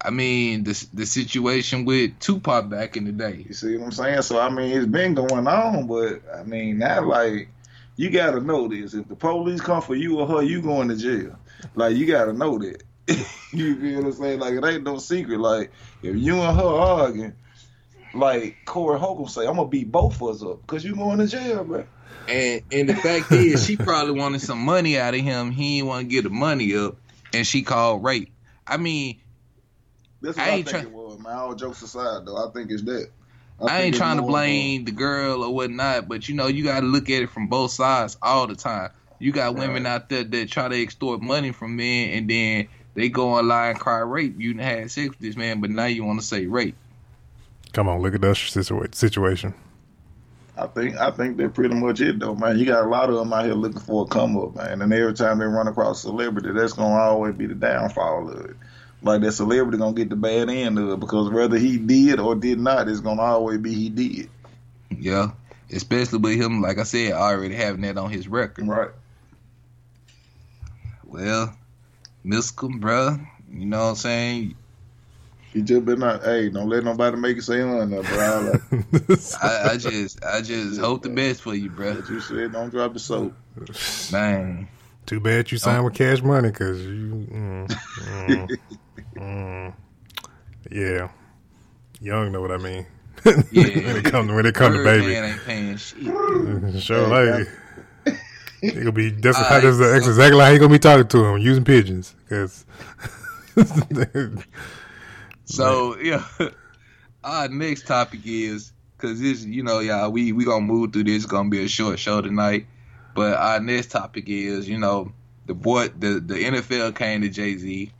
I 0.00 0.10
mean, 0.10 0.64
the 0.64 0.86
the 0.94 1.06
situation 1.06 1.84
with 1.84 2.18
Tupac 2.20 2.68
back 2.68 2.96
in 2.96 3.04
the 3.04 3.12
day. 3.12 3.44
You 3.48 3.54
see 3.54 3.76
what 3.76 3.86
I'm 3.86 3.92
saying? 3.92 4.22
So 4.22 4.38
I 4.38 4.48
mean, 4.48 4.76
it's 4.76 4.86
been 4.86 5.14
going 5.14 5.46
on, 5.46 5.86
but 5.86 6.22
I 6.34 6.44
mean, 6.44 6.78
now 6.78 7.04
like 7.04 7.48
you 7.96 8.10
got 8.10 8.30
to 8.30 8.40
know 8.40 8.68
this. 8.68 8.94
If 8.94 9.08
the 9.08 9.16
police 9.16 9.60
come 9.60 9.82
for 9.82 9.96
you 9.96 10.20
or 10.20 10.26
her, 10.26 10.42
you 10.42 10.62
going 10.62 10.88
to 10.88 10.96
jail. 10.96 11.36
Like 11.74 11.96
you 11.96 12.06
got 12.06 12.26
to 12.26 12.32
know 12.32 12.58
that. 12.58 12.82
you 13.52 13.80
feel 13.80 13.96
what 13.98 14.06
I'm 14.06 14.12
saying? 14.12 14.38
Like 14.38 14.54
it 14.54 14.64
ain't 14.64 14.84
no 14.84 14.98
secret. 14.98 15.40
Like 15.40 15.72
if 16.02 16.14
you 16.14 16.40
and 16.40 16.56
her 16.56 16.64
arguing, 16.64 17.34
like 18.14 18.56
Corey 18.66 19.00
Holcomb 19.00 19.26
say, 19.26 19.46
I'm 19.46 19.56
gonna 19.56 19.68
beat 19.68 19.90
both 19.90 20.22
of 20.22 20.28
us 20.28 20.42
up 20.42 20.60
because 20.62 20.84
you 20.84 20.94
going 20.94 21.18
to 21.18 21.26
jail, 21.26 21.64
bro. 21.64 21.84
And 22.28 22.62
and 22.70 22.88
the 22.88 22.94
fact 22.94 23.32
is, 23.32 23.64
she 23.66 23.76
probably 23.76 24.12
wanted 24.12 24.42
some 24.42 24.60
money 24.60 24.96
out 24.98 25.14
of 25.14 25.20
him. 25.20 25.50
He 25.50 25.78
didn't 25.78 25.88
want 25.88 26.08
to 26.08 26.08
get 26.08 26.22
the 26.22 26.30
money 26.30 26.76
up, 26.76 26.96
and 27.34 27.44
she 27.44 27.62
called 27.62 28.04
rape. 28.04 28.30
I 28.66 28.76
mean, 28.76 29.18
That's 30.20 30.36
what 30.36 30.46
I 30.46 30.50
I, 30.50 30.54
ain't 30.56 30.68
think 30.68 30.82
try- 30.84 30.90
it 30.90 30.94
was. 30.94 31.18
Man, 31.18 31.32
all 31.32 31.54
jokes 31.54 31.82
aside, 31.82 32.26
though, 32.26 32.36
I 32.48 32.50
think 32.52 32.70
it's 32.70 32.82
that. 32.82 33.08
I, 33.60 33.66
think 33.66 33.84
ain't 33.86 33.94
trying 33.96 34.16
to 34.16 34.22
more- 34.22 34.30
blame 34.30 34.84
the 34.84 34.92
girl 34.92 35.42
or 35.42 35.52
whatnot, 35.54 36.08
but 36.08 36.28
you 36.28 36.34
know, 36.34 36.46
you 36.46 36.64
got 36.64 36.80
to 36.80 36.86
look 36.86 37.10
at 37.10 37.22
it 37.22 37.30
from 37.30 37.48
both 37.48 37.72
sides 37.72 38.16
all 38.22 38.46
the 38.46 38.54
time. 38.54 38.90
You 39.20 39.32
got 39.32 39.56
women 39.56 39.84
out 39.84 40.08
there 40.08 40.22
that 40.22 40.48
try 40.50 40.68
to 40.68 40.80
extort 40.80 41.20
money 41.20 41.50
from 41.50 41.74
men, 41.76 42.10
and 42.10 42.30
then 42.30 42.68
they 42.94 43.08
go 43.08 43.30
online 43.34 43.70
and 43.70 43.78
cry 43.80 43.98
rape. 43.98 44.38
You 44.38 44.54
done 44.54 44.62
had 44.62 44.90
sex 44.92 45.08
with 45.08 45.18
this 45.18 45.36
man, 45.36 45.60
but 45.60 45.70
now 45.70 45.86
you 45.86 46.04
want 46.04 46.20
to 46.20 46.26
say 46.26 46.46
rape. 46.46 46.76
Come 47.72 47.88
on, 47.88 48.00
look 48.00 48.14
at 48.14 48.20
that 48.20 48.36
situa- 48.36 48.94
situation. 48.94 49.54
I 50.56 50.66
think 50.66 50.96
I 50.96 51.10
think 51.12 51.36
they're 51.36 51.48
pretty 51.48 51.74
much 51.76 52.00
it 52.00 52.18
though, 52.18 52.34
man. 52.34 52.58
You 52.58 52.64
got 52.66 52.84
a 52.84 52.88
lot 52.88 53.10
of 53.10 53.16
them 53.16 53.32
out 53.32 53.44
here 53.44 53.54
looking 53.54 53.80
for 53.80 54.04
a 54.04 54.06
come 54.08 54.36
up, 54.36 54.56
man. 54.56 54.82
And 54.82 54.92
every 54.92 55.14
time 55.14 55.38
they 55.38 55.44
run 55.44 55.68
across 55.68 55.98
a 55.98 56.08
celebrity, 56.08 56.50
that's 56.52 56.72
gonna 56.72 56.94
always 57.00 57.34
be 57.36 57.46
the 57.46 57.54
downfall 57.54 58.28
of 58.30 58.44
it. 58.50 58.56
Like 59.02 59.20
that 59.20 59.32
celebrity 59.32 59.78
gonna 59.78 59.92
get 59.92 60.10
the 60.10 60.16
bad 60.16 60.50
end 60.50 60.78
of 60.78 60.90
it 60.90 61.00
because 61.00 61.30
whether 61.30 61.56
he 61.56 61.78
did 61.78 62.18
or 62.18 62.34
did 62.34 62.58
not, 62.58 62.88
it's 62.88 63.00
gonna 63.00 63.22
always 63.22 63.58
be 63.58 63.72
he 63.72 63.88
did. 63.88 64.28
Yeah, 64.90 65.30
especially 65.70 66.18
with 66.18 66.40
him, 66.40 66.60
like 66.60 66.78
I 66.78 66.82
said, 66.82 67.12
already 67.12 67.54
having 67.54 67.82
that 67.82 67.96
on 67.96 68.10
his 68.10 68.26
record. 68.26 68.66
Right. 68.66 68.90
Well, 71.04 71.56
Mystikal, 72.24 72.80
bruh, 72.80 73.24
you 73.50 73.66
know 73.66 73.84
what 73.84 73.90
I'm 73.90 73.96
saying? 73.96 74.54
You 75.52 75.62
just 75.62 75.84
been 75.84 76.00
not. 76.00 76.22
Hey, 76.22 76.50
don't 76.50 76.68
let 76.68 76.84
nobody 76.84 77.16
make 77.16 77.36
you 77.36 77.42
say 77.42 77.62
on 77.62 77.90
there, 77.90 78.02
bro. 78.02 78.40
Like, 78.40 78.62
I, 79.42 79.70
I 79.70 79.76
just, 79.78 80.22
I 80.24 80.42
just 80.42 80.78
hope 80.78 81.02
the 81.02 81.08
best 81.08 81.40
for 81.42 81.54
you, 81.54 81.70
bro. 81.70 81.94
what 81.94 82.08
you 82.08 82.20
said, 82.20 82.52
don't 82.52 82.70
drop 82.70 82.92
the 82.92 82.98
soap. 82.98 83.32
Man, 84.12 84.68
Too 85.06 85.20
bad 85.20 85.50
you 85.50 85.56
signed 85.56 85.86
with 85.86 85.94
Cash 85.94 86.20
Money 86.20 86.50
because 86.50 86.84
you. 86.84 87.26
Mm, 87.30 87.80
mm, 87.98 88.58
mm. 89.18 89.74
yeah, 90.70 91.08
young 92.00 92.32
know 92.32 92.40
what 92.40 92.52
I 92.52 92.58
mean. 92.58 92.86
Yeah. 93.24 93.32
when 93.52 93.96
it 93.96 94.04
come 94.04 94.28
when 94.28 94.46
it 94.46 94.54
come 94.54 94.72
to 94.72 94.84
baby, 94.84 95.06
Birdman 95.06 95.32
ain't 95.32 95.44
paying 95.44 95.76
shit. 95.76 96.82
sure, 96.82 97.08
like 97.08 97.48
it 98.62 98.74
gonna 98.74 98.92
be 98.92 99.10
that's, 99.10 99.36
All 99.36 99.44
how, 99.44 99.54
right, 99.56 99.62
that's, 99.64 99.76
so- 99.76 99.90
that's 99.90 100.06
exactly 100.06 100.40
how 100.40 100.50
you 100.50 100.58
gonna 100.58 100.72
be 100.72 100.78
talking 100.78 101.08
to 101.08 101.24
him 101.24 101.38
using 101.38 101.64
pigeons 101.64 102.14
because. 102.24 102.64
So 105.50 105.98
yeah, 105.98 106.26
our 107.24 107.48
next 107.48 107.86
topic 107.86 108.20
is 108.24 108.72
because 108.96 109.18
this, 109.18 109.44
you 109.44 109.62
know, 109.62 109.78
y'all, 109.80 110.10
we 110.10 110.32
we 110.32 110.44
gonna 110.44 110.60
move 110.64 110.92
through 110.92 111.04
this. 111.04 111.16
It's 111.16 111.26
gonna 111.26 111.48
be 111.48 111.64
a 111.64 111.68
short 111.68 111.98
show 111.98 112.20
tonight, 112.20 112.66
but 113.14 113.34
our 113.34 113.58
next 113.58 113.90
topic 113.90 114.24
is, 114.28 114.68
you 114.68 114.78
know, 114.78 115.10
the 115.46 115.54
boy, 115.54 115.88
the 115.88 116.20
the 116.20 116.34
NFL 116.34 116.96
came 116.96 117.22
to 117.22 117.30
Jay 117.30 117.56
Z, 117.56 117.90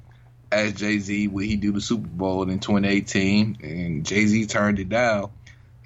asked 0.51 0.77
Jay 0.77 0.99
Z 0.99 1.29
would 1.29 1.45
he 1.45 1.57
do 1.57 1.73
the 1.73 1.81
Super 1.81 2.09
Bowl 2.09 2.49
in 2.49 2.59
2018, 2.59 3.59
and 3.63 4.07
Jay 4.07 4.27
Z 4.27 4.47
turned 4.47 4.79
it 4.79 4.89
down, 4.89 5.31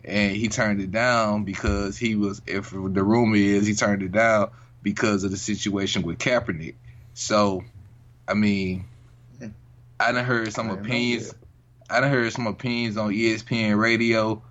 and 0.05 0.37
he 0.37 0.49
turned 0.49 0.81
it 0.81 0.91
down 0.91 1.45
because 1.45 1.97
he 1.97 2.15
was, 2.15 2.41
if 2.47 2.71
the 2.71 3.03
rumor 3.03 3.37
is, 3.37 3.67
he 3.67 3.75
turned 3.75 4.03
it 4.03 4.13
down 4.13 4.51
because 4.83 5.25
of 5.25 5.31
the 5.31 5.37
situation 5.37 6.03
with 6.03 6.19
Kaepernick. 6.19 6.75
So, 7.15 7.65
I 8.27 8.35
mean, 8.35 8.85
I 9.99 10.13
done 10.13 10.25
heard 10.25 10.53
some 10.53 10.71
I 10.71 10.75
opinions. 10.75 11.35
I 11.91 12.01
done 12.01 12.11
heard 12.11 12.33
some 12.33 12.47
opinions 12.47 12.97
on 12.97 13.13
ESPN 13.13 13.79
radio. 13.79 14.43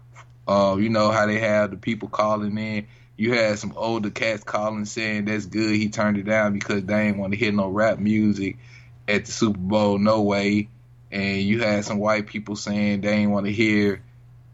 Uh, 0.48 0.78
you 0.80 0.90
know 0.90 1.12
how 1.12 1.26
they 1.26 1.40
have 1.40 1.72
the 1.72 1.78
people 1.78 2.08
calling 2.08 2.58
in. 2.58 2.88
You 3.18 3.34
had 3.34 3.60
some 3.60 3.74
older 3.76 4.10
cats 4.10 4.44
calling 4.44 4.86
saying 4.86 5.26
that's 5.26 5.46
good. 5.46 5.76
He 5.76 5.90
turned 5.90 6.18
it 6.18 6.24
down 6.24 6.54
because 6.54 6.84
they 6.84 7.08
ain't 7.08 7.18
want 7.18 7.34
to 7.34 7.40
hear 7.40 7.52
no 7.52 7.70
rap 7.70 8.00
music 8.00 8.58
at 9.12 9.26
the 9.26 9.32
Super 9.32 9.60
Bowl. 9.60 9.98
No 9.98 10.22
way. 10.22 10.70
And 11.12 11.42
you 11.42 11.62
had 11.62 11.84
some 11.86 12.00
white 12.00 12.28
people 12.28 12.56
saying 12.56 13.02
they 13.02 13.12
ain't 13.12 13.32
want 13.32 13.46
to 13.46 13.52
hear 13.52 14.02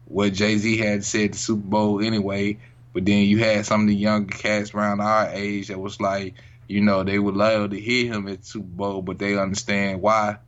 what 0.06 0.32
Jay 0.32 0.56
Z 0.56 0.76
had 0.78 1.04
said 1.04 1.26
at 1.26 1.32
the 1.32 1.38
Super 1.38 1.68
Bowl 1.68 2.02
anyway. 2.02 2.58
But 2.92 3.04
then 3.04 3.24
you 3.26 3.38
had 3.38 3.64
some 3.66 3.82
of 3.82 3.86
the 3.86 3.94
younger 3.94 4.36
cats 4.36 4.74
around 4.74 5.00
our 5.00 5.28
age 5.28 5.68
that 5.68 5.78
was 5.78 6.00
like, 6.00 6.34
you 6.66 6.80
know, 6.80 7.04
they 7.04 7.18
would 7.18 7.36
love 7.36 7.70
to 7.70 7.80
hear 7.80 8.12
him 8.12 8.28
at 8.28 8.40
the 8.40 8.46
Super 8.46 8.66
Bowl, 8.66 9.02
but 9.02 9.18
they 9.18 9.38
understand 9.38 10.02
why. 10.02 10.38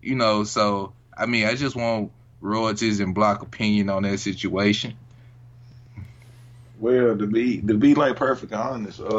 You 0.00 0.14
know, 0.14 0.44
so 0.44 0.92
I 1.16 1.26
mean, 1.26 1.46
I 1.46 1.54
just 1.54 1.74
want 1.74 2.12
royalties 2.40 3.00
and 3.00 3.14
Blocc 3.16 3.42
opinion 3.42 3.88
on 3.90 4.02
that 4.04 4.18
situation. 4.18 4.94
Well, 6.78 7.16
to 7.16 7.26
be 7.26 7.60
to 7.60 7.74
be 7.74 7.94
like 7.94 8.16
perfect 8.16 8.52
honest, 8.52 9.00
uh, 9.00 9.18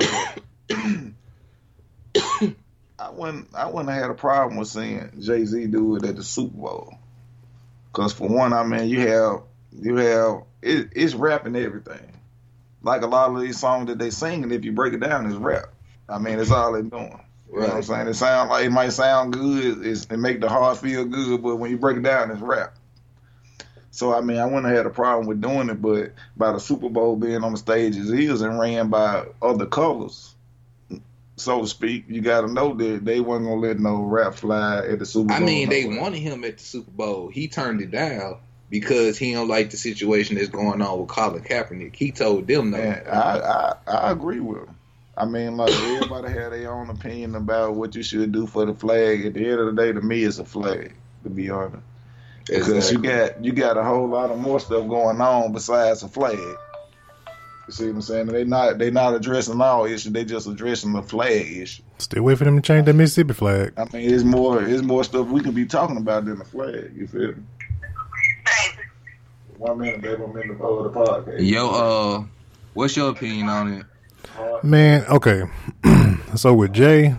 I 3.04 3.10
wouldn't 3.10 3.54
I 3.54 3.66
wouldn't 3.66 3.90
have 3.90 4.02
had 4.02 4.12
a 4.12 4.16
problem 4.16 4.58
with 4.58 4.70
seeing 4.70 5.12
Jay 5.20 5.44
Z 5.44 5.68
do 5.68 5.98
it 5.98 6.06
at 6.06 6.16
the 6.16 6.24
Super 6.24 6.56
Bowl. 6.56 6.98
Cause 7.92 8.14
for 8.14 8.30
one, 8.30 8.54
I 8.54 8.64
mean, 8.64 8.88
you 8.88 9.02
have 9.02 9.42
you 9.74 9.98
have 9.98 10.44
it, 10.62 10.90
it's 10.96 11.14
rap 11.14 11.46
and 11.46 11.58
everything. 11.58 12.14
Like 12.82 13.02
a 13.02 13.08
lot 13.08 13.32
of 13.32 13.42
these 13.42 13.60
songs 13.60 13.88
that 13.88 14.00
they 14.00 14.10
sing, 14.10 14.44
and 14.44 14.54
if 14.54 14.64
you 14.64 14.72
break 14.72 14.94
it 14.94 15.02
down, 15.02 15.26
it's 15.26 15.36
rap. 15.36 15.74
I 16.08 16.18
mean, 16.18 16.40
it's 16.40 16.52
all 16.52 16.72
they're 16.72 16.82
doing. 16.82 17.20
You 17.52 17.60
know 17.60 17.68
what 17.68 17.76
I'm 17.76 17.84
saying? 17.84 18.08
It 18.08 18.14
sound 18.14 18.50
like 18.50 18.66
it 18.66 18.72
might 18.72 18.90
sound 18.90 19.34
good, 19.34 19.86
it's, 19.86 20.06
it 20.06 20.18
make 20.18 20.40
the 20.40 20.50
heart 20.50 20.78
feel 20.78 21.06
good, 21.06 21.44
but 21.44 21.58
when 21.58 21.72
you 21.72 21.78
break 21.78 21.98
it 21.98 22.04
down, 22.04 22.32
it's 22.32 22.42
rap. 22.42 22.76
So 23.92 24.14
I 24.14 24.22
mean, 24.22 24.38
I 24.38 24.46
wouldn't 24.46 24.66
have 24.66 24.78
had 24.78 24.86
a 24.86 24.90
problem 24.90 25.28
with 25.28 25.42
doing 25.42 25.70
it, 25.70 25.82
but 25.82 26.14
by 26.38 26.54
the 26.54 26.60
Super 26.60 26.90
Bowl 26.90 27.18
being 27.18 27.44
on 27.44 27.52
the 27.52 27.58
stage 27.58 27.98
as 27.98 28.10
is 28.10 28.42
and 28.42 28.58
ran 28.58 28.88
by 28.88 29.26
other 29.42 29.66
colors, 29.66 30.33
so 31.36 31.62
to 31.62 31.68
speak, 31.68 32.06
you 32.08 32.22
got 32.22 32.42
to 32.42 32.48
know 32.48 32.74
that 32.76 33.04
they 33.04 33.20
wasn't 33.20 33.48
gonna 33.48 33.62
let 33.62 33.80
no 33.80 34.04
rap 34.04 34.36
fly 34.36 34.86
at 34.86 35.00
the 35.00 35.06
Super 35.06 35.30
Bowl. 35.30 35.38
I 35.38 35.40
mean, 35.40 35.70
they 35.70 35.88
no 35.88 36.02
wanted 36.02 36.20
him 36.20 36.44
at 36.44 36.58
the 36.58 36.64
Super 36.64 36.92
Bowl. 36.92 37.30
He 37.30 37.48
turned 37.48 37.82
it 37.82 37.92
down 37.92 38.38
because 38.70 39.18
he 39.18 39.34
don't 39.34 39.48
like 39.48 39.72
the 39.72 39.78
situation 39.78 40.36
that's 40.36 40.50
going 40.50 40.82
on 40.82 41.00
with 41.00 41.10
Colin 41.10 41.44
Kaepernick. 41.44 41.96
He 41.96 42.12
told 42.12 42.48
them 42.48 42.72
no. 42.72 42.78
And 42.78 43.08
I, 43.08 43.76
I 43.88 43.92
I 43.92 44.12
agree 44.12 44.40
with 44.40 44.64
him. 44.64 44.76
I 45.16 45.26
mean, 45.26 45.58
like 45.58 45.72
everybody 45.72 46.34
had 46.34 46.54
their 46.54 46.72
own 46.72 46.90
opinion 46.90 47.36
about 47.36 47.76
what 47.76 47.96
you 47.96 48.04
should 48.04 48.32
do 48.32 48.48
for 48.48 48.66
the 48.66 48.74
flag. 48.74 49.26
At 49.26 49.34
the 49.34 49.48
end 49.48 49.60
of 49.60 49.76
the 49.76 49.82
day, 49.82 49.92
to 49.92 50.02
me, 50.02 50.24
it's 50.24 50.40
a 50.40 50.46
flag. 50.46 50.94
To 51.24 51.30
be 51.30 51.50
honest, 51.50 51.84
because 52.46 52.92
you 52.92 52.98
got 53.00 53.44
you 53.44 53.54
got 53.54 53.78
a 53.78 53.84
whole 53.84 54.08
lot 54.08 54.30
of 54.30 54.38
more 54.38 54.60
stuff 54.60 54.88
going 54.88 55.22
on 55.22 55.54
besides 55.54 56.04
a 56.04 56.08
flag. 56.08 56.38
You 57.68 57.74
see 57.74 57.86
what 57.86 57.96
I'm 57.96 58.02
saying? 58.02 58.26
They 58.28 58.44
not 58.44 58.78
they 58.78 58.92
not 58.92 59.16
addressing 59.16 59.60
all 59.62 59.86
issues. 59.86 60.12
They 60.12 60.26
just 60.26 60.48
addressing 60.48 60.92
the 60.92 61.02
flag 61.02 61.58
issue. 61.58 61.84
Still 61.98 62.24
wait 62.24 62.38
for 62.38 62.44
them 62.44 62.58
to 62.58 62.62
change 62.62 62.86
that 62.88 62.94
Mississippi 62.94 63.34
flag. 63.34 63.74
I 63.78 63.86
mean, 63.94 64.14
it's 64.14 64.24
more 64.24 64.62
it's 64.62 64.84
more 64.84 65.04
stuff 65.04 65.28
we 65.28 65.42
can 65.42 65.54
be 65.54 65.66
talking 65.66 65.96
about 65.98 66.26
than 66.26 66.40
the 66.40 66.46
flag. 66.46 66.92
You 66.94 67.08
feel 67.08 67.30
me? 67.30 67.44
One 69.58 69.80
minute, 69.80 70.02
baby. 70.02 70.22
I'm 70.22 70.38
in 70.38 70.58
the 70.58 70.64
of 70.64 70.94
the 70.94 71.00
podcast. 71.00 71.48
Yo, 71.48 71.70
uh, 71.70 72.24
what's 72.74 72.98
your 72.98 73.12
opinion 73.12 73.48
on 73.48 73.74
it? 73.74 73.86
Man, 74.62 75.06
okay. 75.06 75.44
so 76.36 76.54
with 76.54 76.74
Jay, 76.74 77.16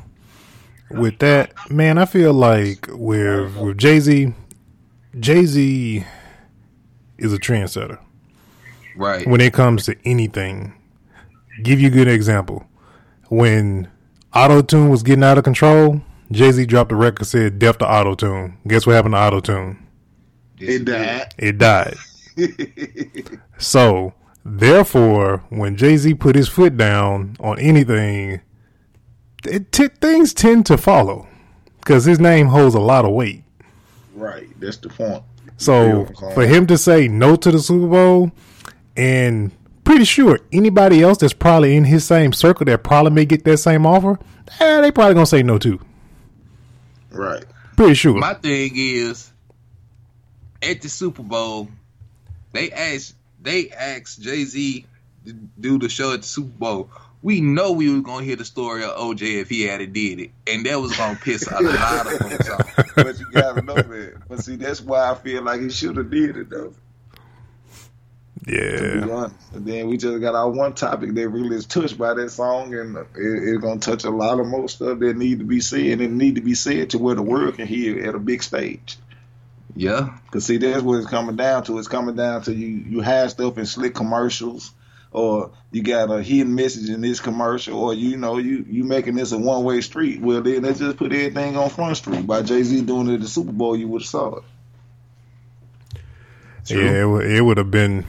with 0.91 1.21
that, 1.21 1.53
man, 1.71 1.97
I 1.97 2.05
feel 2.05 2.35
like 2.35 2.87
with 2.91 3.57
with 3.57 3.79
Jay 3.79 3.99
Z, 3.99 4.35
Jay 5.19 5.47
Z 5.47 6.05
is 7.17 7.33
a 7.33 7.39
trendsetter 7.39 7.99
Right. 8.97 9.27
when 9.27 9.41
it 9.41 9.53
comes 9.53 9.85
to 9.87 9.97
anything. 10.05 10.75
Give 11.63 11.81
you 11.81 11.89
a 11.89 11.91
good 11.91 12.09
example. 12.09 12.67
When 13.29 13.89
Auto 14.35 14.63
Tune 14.63 14.89
was 14.89 15.03
getting 15.03 15.25
out 15.25 15.39
of 15.39 15.45
control, 15.45 16.01
Jay 16.33 16.51
Z 16.53 16.67
dropped 16.67 16.93
a 16.93 16.97
record 16.97 17.27
said 17.27 17.59
"Death 17.59 17.79
to 17.79 17.87
Auto 17.91 18.15
Tune." 18.15 18.59
Guess 18.67 18.87
what 18.87 18.95
happened 18.95 19.15
to 19.15 19.19
Auto 19.19 19.41
Tune? 19.41 19.87
It 20.59 20.85
died. 20.85 21.35
It 21.39 21.59
died. 21.59 21.95
So, 23.59 24.15
therefore, 24.45 25.45
when 25.49 25.77
Jay 25.77 25.97
Z 25.97 26.15
put 26.15 26.35
his 26.37 26.49
foot 26.49 26.77
down 26.77 27.37
on 27.41 27.59
anything, 27.61 28.41
it 29.47 29.71
t- 29.73 29.89
things 29.89 30.35
tend 30.35 30.67
to 30.67 30.77
follow 30.77 31.29
because 31.79 32.05
his 32.05 32.19
name 32.19 32.49
holds 32.49 32.75
a 32.75 32.81
lot 32.81 33.05
of 33.05 33.13
weight. 33.13 33.45
right. 34.17 34.49
That's 34.61 34.77
the 34.79 34.89
point. 34.89 35.23
So, 35.57 36.07
for 36.35 36.47
him 36.47 36.67
to 36.67 36.77
say 36.77 37.07
no 37.07 37.37
to 37.37 37.53
the 37.53 37.61
Super 37.61 37.87
Bowl, 37.87 38.33
and 38.97 39.53
pretty 39.85 40.05
sure 40.05 40.41
anybody 40.53 41.03
else 41.03 41.19
that's 41.19 41.33
probably 41.33 41.77
in 41.77 41.85
his 41.85 42.05
same 42.05 42.33
circle 42.33 42.65
that 42.67 42.83
probably 42.83 43.13
may 43.13 43.25
get 43.25 43.45
that 43.45 43.59
same 43.59 43.87
offer, 43.87 44.19
eh, 44.61 44.81
they 44.81 44.91
probably 44.91 45.15
gonna 45.15 45.27
say 45.27 45.43
no 45.43 45.59
too. 45.59 45.81
Right. 47.11 47.45
Pretty 47.77 47.95
sure. 47.95 48.15
My 48.19 48.35
thing 48.35 48.73
is, 48.75 49.31
at 50.63 50.83
the 50.83 50.89
Super 50.89 51.23
Bowl, 51.23 51.69
they 52.53 52.71
asked 52.71 53.15
they 53.43 53.71
asked 53.71 54.21
Jay 54.21 54.45
Z 54.45 54.87
to 55.27 55.33
do 55.33 55.79
the 55.79 55.89
show 55.89 56.13
at 56.13 56.23
the 56.23 56.29
Super 56.29 56.59
Bowl. 56.59 56.91
We 57.23 57.41
know 57.41 57.73
we 57.73 57.93
were 57.93 58.03
gonna 58.03 58.25
hear 58.25 58.37
the 58.37 58.45
story 58.45 58.85
of 58.85 58.97
OJ 58.97 59.41
if 59.41 59.49
he 59.49 59.63
had 59.63 59.81
it 59.81 59.93
did 59.93 60.21
it, 60.21 60.31
and 60.47 60.65
that 60.67 60.81
was 60.81 60.97
gonna 60.97 61.19
piss 61.23 61.47
a 61.47 61.63
lot 61.63 62.07
of 62.07 62.19
folks 62.19 62.51
off. 62.51 62.95
but 62.97 63.19
you 63.19 63.27
gotta 63.33 63.63
know 63.63 63.75
that. 63.75 64.29
But 64.29 64.45
see, 64.45 64.57
that's 64.57 64.81
why 64.81 65.11
I 65.11 65.15
feel 65.15 65.43
like 65.43 65.61
he 65.61 65.71
should 65.71 65.97
have 65.97 66.11
did 66.11 66.37
it 66.37 66.51
though. 66.51 66.75
To 68.47 68.51
be 69.01 69.07
yeah. 69.09 69.15
honest. 69.15 69.35
And 69.55 69.65
then 69.67 69.89
we 69.89 69.97
just 69.97 70.21
got 70.21 70.35
our 70.35 70.51
one 70.51 70.75
topic 70.75 71.15
that 71.15 71.29
really 71.29 71.57
is 71.57 71.67
touched 71.67 71.97
by 71.97 72.13
that 72.15 72.31
song, 72.31 72.75
and 72.75 72.97
it, 72.97 73.07
it's 73.17 73.63
gonna 73.63 73.81
touch 73.81 74.05
a 74.05 74.11
lot 74.11 74.39
of 74.41 74.47
more 74.47 74.69
stuff 74.69 74.99
that 74.99 75.17
need 75.17 75.39
to 75.39 75.45
be 75.45 75.61
said 75.61 76.01
and 76.01 76.19
need 76.19 76.35
to 76.35 76.41
be 76.43 76.55
said 76.55 76.91
to 76.91 76.99
where 76.99 77.15
the 77.15 77.23
world 77.23 77.57
can 77.57 77.67
hear 77.67 78.07
at 78.07 78.15
a 78.15 78.19
big 78.19 78.43
stage. 78.43 78.99
Yeah, 79.77 80.17
Cause 80.31 80.45
see, 80.45 80.59
that's 80.59 80.83
what 80.83 80.99
it's 80.99 81.07
coming 81.09 81.37
down 81.37 81.65
to. 81.65 81.79
It's 81.79 81.89
coming 81.89 82.15
down 82.15 82.43
to 82.43 82.55
you. 82.55 82.69
You 82.69 83.01
have 83.01 83.31
stuff 83.33 83.59
in 83.59 83.67
slick 83.67 83.93
commercials, 83.95 84.71
or 85.11 85.51
you 85.73 85.83
got 85.83 86.13
a 86.13 86.23
hidden 86.23 86.55
message 86.55 86.91
in 86.91 87.01
this 87.01 87.19
commercial, 87.19 87.83
or 87.83 87.93
you 87.95 88.17
know 88.17 88.39
you 88.39 88.65
you 88.69 88.85
making 88.85 89.17
this 89.17 89.33
a 89.33 89.39
one 89.39 89.65
way 89.65 89.81
street. 89.81 90.21
Well, 90.21 90.43
then 90.43 90.63
they 90.63 90.75
just 90.75 90.97
put 90.97 91.13
everything 91.13 91.57
on 91.57 91.71
Front 91.71 91.97
Street. 91.97 92.25
By 92.27 92.43
Jay 92.43 92.63
Z 92.63 92.83
doing 92.83 93.09
it 93.09 93.15
at 93.15 93.21
the 93.23 93.27
Super 93.27 93.51
Bowl, 93.53 93.75
you 93.77 93.89
would 93.89 94.03
have 94.03 94.09
saw 94.09 94.37
it. 94.37 94.43
Yeah, 96.67 97.03
it, 97.03 97.05
would- 97.07 97.27
it 97.27 97.41
would 97.43 97.59
have 97.59 97.71
been 97.71 98.05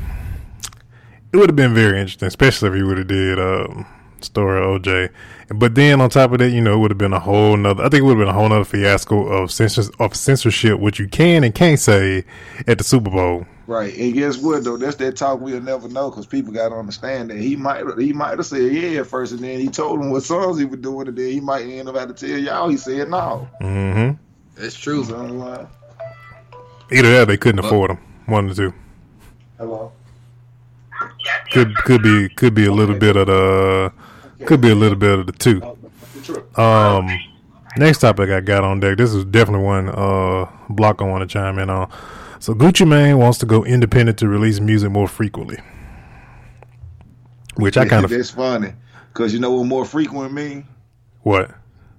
it 1.36 1.40
would 1.40 1.50
have 1.50 1.56
been 1.56 1.74
very 1.74 2.00
interesting, 2.00 2.28
especially 2.28 2.70
if 2.70 2.76
he 2.76 2.84
would 2.84 2.98
have 2.98 3.08
did 3.08 3.38
um 3.40 3.86
story 4.22 4.58
of 4.64 4.82
OJ. 4.82 5.10
But 5.54 5.76
then 5.76 6.00
on 6.02 6.10
top 6.10 6.32
of 6.32 6.40
that, 6.40 6.50
you 6.50 6.62
know, 6.62 6.74
it 6.76 6.78
would 6.78 6.92
have 6.92 6.98
been 6.98 7.14
a 7.14 7.20
whole 7.20 7.58
nother 7.58 7.84
I 7.84 7.90
think 7.90 8.02
it 8.02 8.04
would 8.04 8.18
have 8.18 8.26
been 8.26 8.34
a 8.34 8.38
whole 8.38 8.48
nother 8.50 8.64
fiasco 8.64 9.28
of 9.28 9.52
censors 9.52 9.90
of 10.00 10.16
censorship, 10.16 10.80
what 10.80 10.98
you 10.98 11.08
can 11.10 11.44
and 11.44 11.54
can't 11.54 11.80
say 11.80 12.24
at 12.68 12.78
the 12.78 12.84
Super 12.84 13.10
Bowl. 13.12 13.46
Right, 13.68 13.96
and 13.98 14.14
guess 14.14 14.38
what 14.38 14.64
though? 14.64 14.78
That's 14.78 14.96
that 14.98 15.18
talk 15.18 15.42
we'll 15.42 15.60
never 15.62 15.90
know 15.90 16.10
because 16.10 16.26
people 16.26 16.54
got 16.54 16.70
to 16.70 16.76
understand 16.76 17.32
that 17.32 17.38
he 17.38 17.56
might 17.56 17.84
he 18.00 18.14
might 18.14 18.38
have 18.38 18.46
said 18.46 18.72
yeah 18.72 19.02
at 19.02 19.08
first, 19.08 19.34
and 19.34 19.42
then 19.44 19.60
he 19.60 19.68
told 19.68 20.00
them 20.00 20.12
what 20.12 20.24
songs 20.24 20.58
he 20.58 20.66
was 20.66 20.80
doing, 20.80 21.08
and 21.08 21.18
then 21.18 21.32
he 21.32 21.40
might 21.42 21.64
end 21.66 21.90
up 21.90 21.96
having 21.96 22.16
to 22.16 22.28
tell 22.28 22.38
y'all 22.40 22.70
he 22.70 22.78
said 22.78 23.10
no. 23.10 23.48
Mm-hmm. 23.62 24.16
that's 24.56 24.76
true. 24.76 25.04
So, 25.04 25.68
Either 26.92 27.12
that, 27.12 27.22
or 27.24 27.26
they 27.26 27.38
couldn't 27.38 27.62
But- 27.62 27.66
afford 27.68 27.90
them. 27.92 27.98
One 28.28 28.50
or 28.50 28.54
two. 28.54 28.74
Hello. 29.58 29.92
Could 31.52 31.76
could 31.76 32.02
be 32.02 32.30
could 32.30 32.54
be 32.54 32.66
a 32.66 32.72
little 32.72 32.98
bit 32.98 33.16
of 33.16 33.28
the 33.28 33.92
could 34.46 34.62
be 34.62 34.70
a 34.70 34.76
little 34.76 34.98
bit 34.98 35.20
of 35.20 35.26
the 35.28 35.32
two. 35.32 35.62
Um, 36.60 37.08
next 37.78 38.00
topic 38.00 38.30
I 38.30 38.42
got 38.42 38.64
on 38.64 38.80
deck. 38.80 38.98
This 38.98 39.14
is 39.14 39.26
definitely 39.26 39.66
one 39.66 39.90
uh 39.90 40.50
Blocc 40.70 41.02
I 41.02 41.10
want 41.10 41.22
to 41.22 41.32
chime 41.32 41.60
in 41.60 41.70
on. 41.70 41.92
So 42.40 42.54
Gucci 42.54 42.88
Mane 42.88 43.18
wants 43.18 43.38
to 43.40 43.46
go 43.46 43.64
independent 43.64 44.18
to 44.20 44.28
release 44.28 44.60
music 44.60 44.92
more 44.92 45.08
frequently, 45.08 45.58
which 47.56 47.78
I 47.78 47.88
kind 47.88 48.04
of 48.06 48.12
That's 48.12 48.32
funny. 48.32 48.74
Because 49.14 49.34
you 49.34 49.40
know 49.40 49.52
what 49.52 49.66
more 49.66 49.86
frequent 49.86 50.34
mean? 50.34 50.68
what 51.22 51.52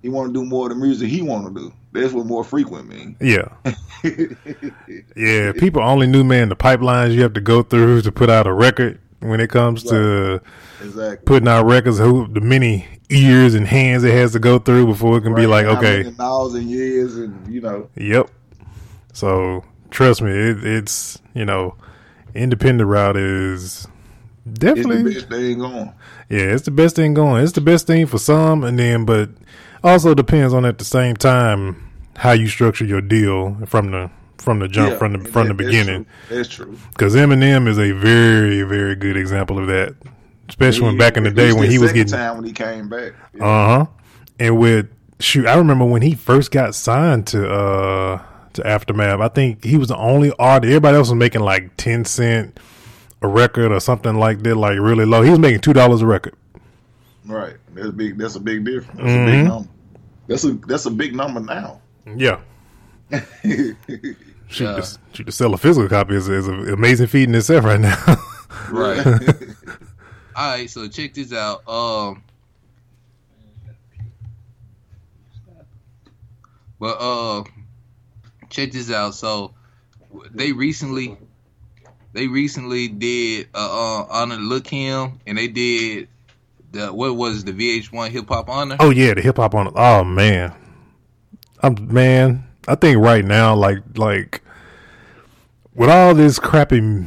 He 0.03 0.09
want 0.09 0.29
to 0.29 0.33
do 0.33 0.45
more 0.45 0.71
of 0.71 0.77
the 0.77 0.81
music 0.81 1.09
he 1.09 1.23
want 1.23 1.47
to 1.47 1.61
do. 1.61 1.73
That's 2.01 2.13
what 2.13 2.27
more 2.27 2.45
frequent 2.45 2.89
mean. 2.89 3.17
yeah 3.21 3.49
yeah. 5.17 5.53
People 5.53 5.83
only 5.83 6.07
knew 6.07 6.25
man 6.25 6.49
the 6.49 6.57
pipelines 6.57 7.15
you 7.15 7.23
have 7.23 7.35
to 7.35 7.41
go 7.41 7.63
through 7.63 8.03
to 8.03 8.13
put 8.13 8.31
out 8.31 8.47
a 8.47 8.53
record 8.53 9.01
when 9.21 9.41
it 9.41 9.51
comes 9.51 9.83
to 9.85 10.41
exactly. 10.81 11.25
putting 11.25 11.49
out 11.49 11.65
records. 11.65 11.99
Who 11.99 12.29
the 12.29 12.41
many 12.41 12.87
ears 13.09 13.55
and 13.55 13.67
hands 13.67 14.05
it 14.05 14.13
has 14.13 14.33
to 14.33 14.39
go 14.39 14.59
through 14.59 14.87
before 14.87 15.19
it 15.19 15.23
can 15.23 15.35
be 15.35 15.47
like 15.47 15.65
okay 15.65 16.03
many 16.03 16.11
thousand 16.11 16.69
years 16.69 17.17
and 17.17 17.53
you 17.53 17.61
know 17.61 17.89
Yep. 17.95 18.31
So 19.13 19.65
trust 19.91 20.23
me, 20.23 20.31
it, 20.31 20.65
it's 20.65 21.21
you 21.35 21.45
know, 21.45 21.77
independent 22.35 22.89
route 22.89 23.17
is 23.17 23.87
it's 24.45 24.45
the 24.45 24.51
definitely 24.51 25.15
best 25.15 25.29
thing 25.29 25.59
going. 25.59 25.93
yeah, 26.29 26.39
it's 26.39 26.65
the 26.65 26.71
best 26.71 26.97
thing 26.97 27.15
going. 27.15 27.43
It's 27.43 27.53
the 27.53 27.61
best 27.61 27.87
thing 27.87 28.07
for 28.07 28.19
some, 28.19 28.65
and 28.65 28.79
then 28.79 29.05
but 29.05 29.31
also 29.85 30.15
depends 30.15 30.53
on 30.55 30.65
at 30.65 30.79
the 30.79 30.85
same 30.85 31.17
time 31.17 31.83
how 32.17 32.33
you 32.33 32.49
structure 32.49 32.85
your 32.85 33.01
deal 33.01 33.57
from 33.67 33.91
the 33.91 34.11
from 34.39 34.59
the 34.61 34.69
jump 34.69 34.93
Yeah, 34.93 34.99
from 34.99 35.13
the 35.15 35.19
from 35.31 35.49
the 35.49 35.55
beginning. 35.55 36.07
That's 36.29 36.49
true. 36.49 36.79
Because 36.91 37.15
Eminem 37.15 37.69
is 37.69 37.79
a 37.79 37.93
very 37.93 38.63
very 38.63 38.95
good 38.95 39.17
example 39.17 39.59
of 39.59 39.67
that, 39.69 39.95
especially 40.49 40.83
when 40.87 40.99
back 40.99 41.17
in 41.17 41.25
the 41.25 41.31
day 41.31 41.53
when 41.53 41.71
he 41.71 41.79
was 41.79 41.93
getting 41.93 42.13
time 42.13 42.37
when 42.37 42.45
he 42.47 42.53
came 42.53 42.89
back. 42.89 43.13
Yeah. 43.35 43.45
Uh 43.45 43.67
huh. 43.79 43.87
And 44.39 44.59
with 44.59 44.89
shoot, 45.21 45.47
I 45.47 45.57
remember 45.57 45.85
when 45.85 46.03
he 46.03 46.15
first 46.15 46.51
got 46.51 46.75
signed 46.75 47.27
to 47.29 47.49
uh 47.51 48.23
to 48.55 48.67
Aftermath. 48.67 49.21
I 49.21 49.29
think 49.29 49.65
he 49.65 49.77
was 49.77 49.89
the 49.89 49.97
only 49.97 50.33
artist. 50.39 50.71
Everybody 50.71 50.97
else 50.97 51.09
was 51.09 51.17
making 51.19 51.43
like 51.43 51.77
ten 51.77 52.05
cent 52.05 52.59
a 53.23 53.29
record 53.29 53.73
or 53.73 53.81
something 53.81 54.15
like 54.15 54.43
that, 54.43 54.57
like 54.57 54.79
really 54.79 55.05
low. 55.07 55.23
He 55.23 55.31
was 55.31 55.39
making 55.39 55.61
two 55.61 55.73
dollars 55.73 56.03
a 56.03 56.07
record. 56.07 56.35
Right. 57.27 57.57
That's 57.75 57.91
big. 57.91 58.19
That's 58.19 58.37
a 58.37 58.41
big 58.41 58.65
difference. 58.65 59.01
That's 59.01 59.13
a 59.13 59.17
Mhm. 59.19 59.27
big 59.27 59.45
number. 59.47 59.69
That's 60.29 60.45
a 60.45 60.53
that's 60.55 60.87
a 60.87 60.91
big 60.91 61.15
number 61.15 61.41
now. 61.41 61.81
Yeah. 62.17 62.41
Shoot, 63.13 63.77
Yeah. 64.65 64.77
to, 64.77 64.99
shoot, 65.13 65.27
to 65.27 65.33
sell 65.33 65.55
a 65.55 65.59
physical 65.59 65.89
copy 65.89 66.15
is, 66.15 66.29
is 66.29 66.47
an 66.47 66.69
amazing 66.69 67.09
feat 67.09 67.29
in 67.29 67.35
itself 67.35 67.65
right 67.65 67.81
now. 67.81 67.97
Right. 68.71 69.05
All 70.37 70.51
right, 70.51 70.69
so 70.69 70.89
check 70.89 71.15
this 71.15 71.33
out. 71.33 71.67
Um, 71.69 72.23
but 76.79 76.97
uh, 77.01 77.45
check 78.51 78.73
this 78.73 78.91
out. 78.91 79.15
So 79.15 79.55
they 80.33 80.53
recently, 80.53 81.17
they 82.13 82.27
recently 82.27 82.89
did 82.89 83.49
uh, 83.55 83.59
uh 83.59 84.07
honor 84.11 84.37
look 84.37 84.67
him, 84.67 85.21
and 85.27 85.39
they 85.39 85.49
did 85.49 86.09
the 86.77 86.93
what 86.93 87.17
was 87.17 87.45
the 87.45 87.53
VH1 87.53 88.11
hip 88.11 88.29
hop 88.29 88.49
honor. 88.49 88.77
oh 88.81 88.91
yeah, 88.91 89.15
the 89.15 89.21
hip 89.21 89.37
hop 89.37 89.55
on 89.55 89.69
it. 89.69 89.73
Oh 89.77 90.05
man, 90.05 90.55
I'm 91.63 91.93
man. 91.93 92.45
I 92.69 92.75
think 92.75 92.99
right 92.99 93.25
now, 93.25 93.55
like 93.55 93.79
like 93.97 94.43
with 95.75 95.91
all 95.91 96.15
this 96.15 96.39
crappy, 96.39 97.07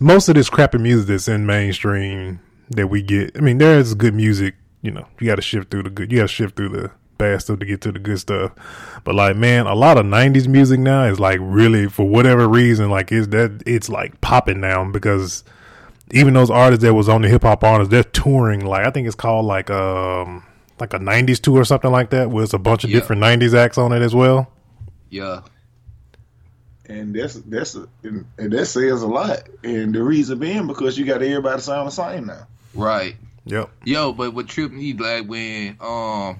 most 0.00 0.28
of 0.28 0.34
this 0.34 0.50
crappy 0.50 0.78
music 0.78 1.08
that's 1.08 1.28
in 1.28 1.46
mainstream 1.46 2.40
that 2.70 2.88
we 2.88 3.02
get. 3.02 3.36
I 3.36 3.40
mean, 3.40 3.58
there 3.58 3.78
is 3.78 3.94
good 3.94 4.14
music. 4.14 4.54
You 4.82 4.90
know, 4.90 5.06
you 5.18 5.26
got 5.26 5.36
to 5.36 5.42
shift 5.42 5.70
through 5.70 5.84
the 5.84 5.90
good. 5.90 6.10
You 6.10 6.18
got 6.18 6.24
to 6.24 6.28
shift 6.28 6.56
through 6.56 6.70
the 6.70 6.90
bad 7.18 7.42
stuff 7.42 7.58
to 7.58 7.66
get 7.66 7.82
to 7.82 7.92
the 7.92 7.98
good 7.98 8.18
stuff. 8.18 8.52
But 9.04 9.14
like, 9.14 9.36
man, 9.36 9.66
a 9.66 9.74
lot 9.74 9.98
of 9.98 10.06
'90s 10.06 10.48
music 10.48 10.80
now 10.80 11.04
is 11.04 11.20
like 11.20 11.38
really, 11.40 11.88
for 11.88 12.08
whatever 12.08 12.48
reason, 12.48 12.90
like 12.90 13.12
it's 13.12 13.28
that 13.28 13.62
it's 13.66 13.88
like 13.88 14.20
popping 14.20 14.60
now 14.60 14.90
because 14.90 15.44
even 16.12 16.34
those 16.34 16.50
artists 16.50 16.82
that 16.84 16.94
was 16.94 17.08
on 17.08 17.22
the 17.22 17.28
hip 17.28 17.42
hop 17.42 17.62
artists, 17.64 17.90
they're 17.90 18.02
touring. 18.04 18.64
Like 18.64 18.86
I 18.86 18.90
think 18.90 19.06
it's 19.06 19.16
called 19.16 19.46
like 19.46 19.70
um 19.70 20.44
like 20.78 20.92
a 20.94 20.98
'90s 20.98 21.40
tour 21.40 21.60
or 21.60 21.64
something 21.64 21.90
like 21.90 22.10
that, 22.10 22.30
with 22.30 22.54
a 22.54 22.58
bunch 22.58 22.84
of 22.84 22.90
Yeah. 22.90 22.98
different 23.00 23.22
'90s 23.22 23.54
acts 23.54 23.78
on 23.78 23.92
it 23.92 24.02
as 24.02 24.14
well. 24.14 24.50
Yeah, 25.10 25.40
and 26.86 27.14
that's 27.14 27.34
that's 27.34 27.74
and, 28.02 28.24
and 28.38 28.52
that 28.52 28.66
says 28.66 29.02
a 29.02 29.06
lot. 29.06 29.48
And 29.62 29.94
the 29.94 30.02
reason 30.02 30.38
being 30.38 30.66
because 30.66 30.98
you 30.98 31.04
got 31.06 31.22
everybody 31.22 31.60
sound 31.60 31.86
the 31.88 31.92
same 31.92 32.26
now. 32.26 32.46
right. 32.74 33.16
Yep. 33.46 33.70
Yo, 33.84 34.12
but 34.12 34.34
what 34.34 34.48
tripped 34.48 34.74
me 34.74 34.92
like 34.92 35.26
when 35.26 35.76
um, 35.80 36.38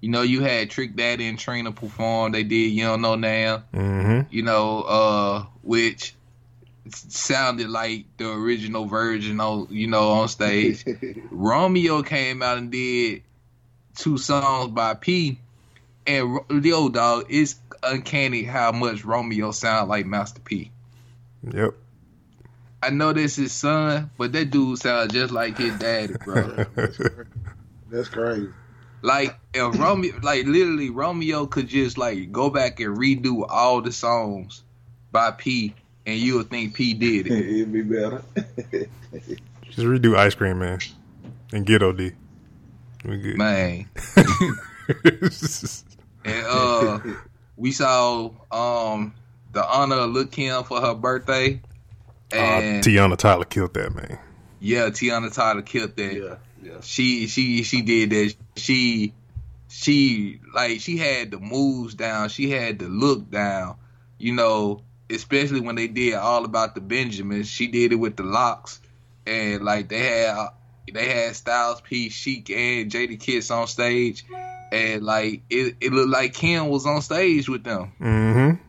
you 0.00 0.10
know, 0.10 0.22
you 0.22 0.42
had 0.42 0.68
Trick 0.68 0.96
Daddy 0.96 1.26
and 1.28 1.38
Trina 1.38 1.70
perform. 1.72 2.32
They 2.32 2.42
did 2.42 2.72
You 2.72 2.84
Don't 2.84 3.02
Know 3.02 3.14
Now. 3.14 3.62
Mm-hmm. 3.72 4.32
you 4.32 4.42
know, 4.42 4.82
uh, 4.82 5.44
which 5.62 6.02
s- 6.02 6.14
sounded 6.94 7.68
like 7.68 8.04
the 8.16 8.30
original 8.30 8.86
version 8.86 9.40
on, 9.40 9.68
you 9.70 9.86
know, 9.86 10.10
on 10.10 10.28
stage. 10.28 10.84
Romeo 11.30 12.02
came 12.02 12.42
out 12.42 12.58
and 12.58 12.70
did 12.70 13.22
two 13.96 14.18
songs 14.18 14.70
by 14.72 14.94
P, 14.94 15.38
and 16.06 16.34
Ro- 16.34 16.46
yo, 16.50 16.88
dog, 16.88 17.26
it's 17.28 17.56
uncanny 17.82 18.42
how 18.42 18.72
much 18.72 19.04
Romeo 19.04 19.50
sound 19.50 19.88
like 19.88 20.06
Master 20.06 20.40
P. 20.40 20.70
Yep. 21.52 21.74
I 22.82 22.90
know 22.90 23.12
this 23.12 23.36
his 23.36 23.52
son, 23.52 24.10
but 24.16 24.32
that 24.32 24.50
dude 24.50 24.78
sounds 24.78 25.12
just 25.12 25.32
like 25.32 25.58
his 25.58 25.78
daddy, 25.78 26.14
bro. 26.24 26.64
That's 27.90 28.08
crazy. 28.08 28.48
like 29.02 29.36
if 29.54 29.78
Romeo, 29.78 30.14
like 30.22 30.46
literally, 30.46 30.90
Romeo 30.90 31.46
could 31.46 31.68
just 31.68 31.98
like 31.98 32.30
go 32.30 32.50
back 32.50 32.78
and 32.80 32.96
redo 32.96 33.44
all 33.48 33.82
the 33.82 33.92
songs 33.92 34.62
by 35.10 35.30
P, 35.32 35.74
and 36.08 36.18
you 36.18 36.36
would 36.38 36.48
think 36.50 36.74
P 36.74 36.94
did 36.94 37.26
it. 37.26 37.32
It'd 37.60 37.72
be 37.72 37.82
better. 37.82 38.22
Just 39.64 39.78
redo 39.86 40.16
Ice 40.16 40.34
Cream 40.34 40.58
Man 40.58 40.78
and 41.52 41.66
get 41.66 41.82
OD. 41.82 42.14
We 43.04 43.18
good. 43.18 43.36
Man. 43.38 43.88
And 46.24 46.46
uh 46.46 46.98
we 47.56 47.72
saw 47.72 48.30
um 48.50 49.14
the 49.52 49.64
honor 49.66 49.96
of 49.96 50.10
Lil 50.10 50.26
Kim 50.26 50.64
for 50.64 50.80
her 50.80 50.94
birthday. 50.94 51.60
uh, 52.32 52.36
And 52.36 52.84
Teyana 52.84 53.16
Taylor 53.16 53.44
killed 53.44 53.74
that 53.74 53.94
man. 53.94 54.18
yeah, 54.60 54.88
Teyana 54.90 55.32
Taylor 55.32 55.62
killed 55.62 55.96
that. 55.96 56.14
yeah, 56.14 56.36
yeah. 56.62 56.80
She 56.82 57.26
she 57.28 57.62
she 57.62 57.82
did 57.82 58.10
that. 58.10 58.34
She 58.56 59.12
she 59.68 60.40
like 60.54 60.80
she 60.80 60.96
had 60.96 61.30
the 61.30 61.38
moves 61.38 61.94
down. 61.94 62.28
She 62.30 62.50
had 62.50 62.78
the 62.78 62.88
look 62.88 63.30
down. 63.30 63.76
You 64.18 64.32
know, 64.34 64.82
especially 65.10 65.60
when 65.60 65.76
they 65.76 65.88
did 65.88 66.14
all 66.14 66.44
about 66.44 66.74
the 66.74 66.80
Benjamins. 66.80 67.48
She 67.48 67.66
did 67.66 67.92
it 67.92 67.96
with 67.96 68.16
the 68.16 68.22
locks, 68.22 68.80
and 69.26 69.64
like 69.64 69.88
they 69.88 69.98
had 69.98 70.48
they 70.92 71.08
had 71.08 71.36
Styles 71.36 71.80
P, 71.80 72.08
Sheek, 72.08 72.50
and 72.50 72.90
Jadakiss 72.90 73.54
on 73.54 73.66
stage, 73.66 74.24
and 74.72 75.02
like 75.02 75.42
it 75.50 75.76
it 75.80 75.92
looked 75.92 76.10
like 76.10 76.34
Kim 76.34 76.68
was 76.68 76.86
on 76.86 77.02
stage 77.02 77.48
with 77.48 77.64
them. 77.64 77.92
Mm-hmm. 78.00 78.62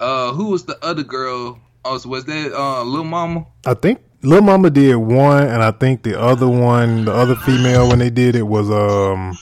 Uh, 0.00 0.32
who 0.32 0.46
was 0.46 0.64
the 0.64 0.82
other 0.84 1.04
girl? 1.04 1.60
Oh, 1.84 1.98
so 1.98 2.08
was 2.08 2.24
that 2.24 2.52
uh 2.52 2.82
Lil 2.84 3.04
Mama? 3.04 3.46
I 3.64 3.74
think 3.74 4.00
Lil 4.22 4.42
Mama 4.42 4.70
did 4.70 4.96
one, 4.96 5.44
and 5.44 5.62
I 5.62 5.70
think 5.72 6.02
the 6.02 6.20
other 6.20 6.48
one, 6.48 7.04
the 7.04 7.12
other 7.12 7.34
female, 7.34 7.88
when 7.88 7.98
they 7.98 8.10
did 8.10 8.36
it 8.36 8.42
was 8.42 8.70
um, 8.70 9.36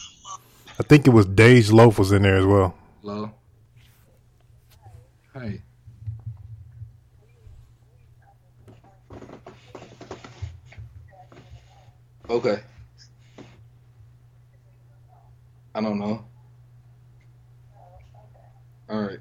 I 0.79 0.83
think 0.83 1.07
it 1.07 1.11
was 1.11 1.27
Dej 1.27 1.73
Loaf 1.73 1.99
was 1.99 2.13
in 2.13 2.23
there 2.23 2.37
as 2.37 2.47
well. 2.47 2.75
Hey. 5.41 5.63
Okay. 12.31 12.61
I 15.75 15.81
don't 15.81 15.99
know. 15.99 16.25
All 18.89 19.03
right. 19.03 19.19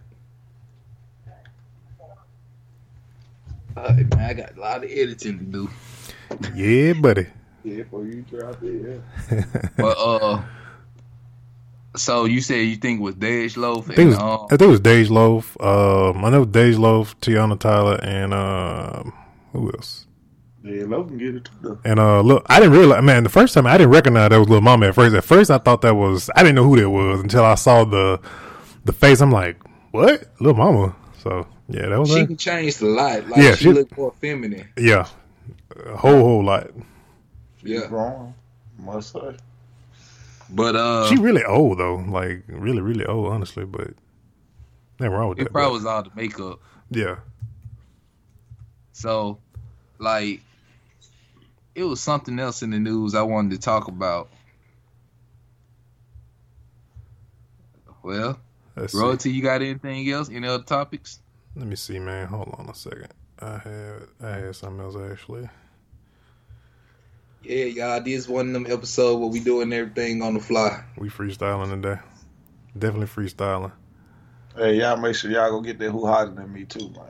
All 3.75 3.83
right, 3.83 4.15
man. 4.15 4.29
I 4.29 4.33
got 4.33 4.55
a 4.55 4.59
lot 4.59 4.83
of 4.83 4.91
editing 4.91 5.39
to 5.39 5.45
do. 5.45 5.69
Yeah, 6.55 6.93
buddy. 6.93 7.25
Yeah, 7.63 7.83
for 7.89 8.05
you 8.05 8.21
drop 8.29 8.61
it. 8.61 9.01
Yeah. 9.31 9.43
But 9.77 9.97
uh, 9.97 10.41
so 11.95 12.25
you 12.25 12.41
said 12.41 12.57
you 12.59 12.75
think 12.75 12.99
it 12.99 13.03
was 13.03 13.15
Dej 13.15 13.57
Loaf 13.57 13.89
I 13.89 13.95
think, 13.95 13.97
it 13.97 14.01
and 14.01 14.09
was, 14.09 14.19
um, 14.19 14.45
I 14.45 14.57
think 14.57 14.61
it 14.61 14.67
was 14.67 14.81
Dej 14.81 15.09
Loaf. 15.09 15.57
Um, 15.59 16.25
I 16.25 16.29
know 16.29 16.45
Dej 16.45 16.77
Loaf, 16.77 17.19
Teyana 17.21 17.59
Taylor, 17.59 17.99
and 18.03 18.33
um, 18.35 19.13
who 19.51 19.71
else? 19.71 20.05
Yeah, 20.63 20.83
Lo 20.87 21.03
can 21.05 21.17
get 21.17 21.35
it 21.35 21.49
too. 21.61 21.79
And 21.85 21.99
uh, 21.99 22.19
look, 22.21 22.45
I 22.47 22.59
didn't 22.59 22.73
realize, 22.77 23.01
man, 23.03 23.23
the 23.23 23.29
first 23.29 23.53
time 23.53 23.65
I 23.65 23.77
didn't 23.77 23.91
recognize 23.93 24.29
that 24.29 24.37
was 24.39 24.49
Little 24.49 24.61
Mama 24.61 24.87
at 24.87 24.95
first. 24.95 25.15
At 25.15 25.23
first, 25.23 25.49
I 25.49 25.57
thought 25.57 25.81
that 25.81 25.95
was, 25.95 26.29
I 26.35 26.41
didn't 26.43 26.55
know 26.55 26.65
who 26.65 26.75
that 26.79 26.89
was 26.89 27.21
until 27.21 27.45
I 27.45 27.55
saw 27.55 27.85
the 27.85 28.19
the 28.85 28.91
face. 28.93 29.21
I'm 29.21 29.31
like, 29.31 29.57
what? 29.91 30.25
Little 30.41 30.57
Mama. 30.57 30.95
So 31.23 31.47
yeah, 31.69 31.87
that 31.87 31.99
was 31.99 32.09
She 32.09 32.19
her. 32.19 32.27
can 32.27 32.37
change 32.37 32.81
a 32.81 32.85
lot. 32.85 33.27
Like 33.29 33.41
Yeah, 33.41 33.55
she, 33.55 33.65
she- 33.65 33.71
look 33.73 33.97
more 33.97 34.13
feminine. 34.19 34.67
yeah, 34.77 35.07
a 35.85 35.95
whole 35.97 36.19
whole 36.19 36.43
lot. 36.43 36.71
Yeah. 37.63 37.87
Growing, 37.87 38.33
must 38.79 39.13
say. 39.13 39.37
But 40.49 40.75
uh 40.75 41.07
She 41.07 41.15
really 41.17 41.43
old 41.45 41.77
though, 41.79 41.95
like 41.95 42.43
really 42.47 42.81
really 42.81 43.05
old, 43.05 43.31
honestly. 43.31 43.63
But 43.65 43.91
nothing 44.99 45.13
wrong 45.15 45.29
with 45.29 45.39
it 45.39 45.43
that. 45.45 45.51
probably 45.53 45.69
but- 45.69 45.73
was 45.73 45.85
all 45.85 46.03
the 46.03 46.11
makeup. 46.15 46.59
yeah, 46.89 47.15
So 48.91 49.39
like 49.99 50.41
it 51.79 51.89
was 51.89 52.01
something 52.01 52.37
else 52.39 52.61
in 52.61 52.71
the 52.71 52.79
news 52.79 53.15
I 53.15 53.21
wanted 53.21 53.51
to 53.51 53.59
talk 53.59 53.87
about. 53.87 54.29
Well, 58.03 58.39
Let's 58.75 58.93
see. 58.93 58.99
Royalty, 58.99 59.31
you 59.31 59.41
got 59.41 59.61
anything 59.61 60.09
else? 60.09 60.29
Any 60.29 60.47
other 60.47 60.63
topics? 60.63 61.19
Let 61.55 61.67
me 61.67 61.75
see, 61.75 61.99
man. 61.99 62.27
Hold 62.27 62.55
on 62.57 62.69
a 62.69 62.75
second. 62.75 63.09
I 63.39 63.57
had 63.57 64.01
I 64.21 64.29
had 64.29 64.55
something 64.55 64.79
else 64.83 64.95
actually. 65.11 65.49
Yeah, 67.43 67.65
y'all. 67.65 68.01
This 68.01 68.27
one 68.27 68.47
of 68.47 68.53
them 68.53 68.65
episodes 68.67 69.19
where 69.19 69.29
we 69.29 69.39
doing 69.39 69.71
everything 69.73 70.21
on 70.21 70.33
the 70.33 70.39
fly. 70.39 70.83
We 70.97 71.09
freestyling 71.09 71.69
today. 71.69 71.99
Definitely 72.77 73.07
freestyling. 73.07 73.71
Hey, 74.55 74.75
y'all 74.75 74.97
make 74.97 75.15
sure 75.15 75.31
y'all 75.31 75.49
go 75.49 75.61
get 75.61 75.79
that 75.79 75.91
who 75.91 76.05
hotter 76.05 76.31
than 76.31 76.51
me 76.51 76.65
too, 76.65 76.89
man. 76.89 77.05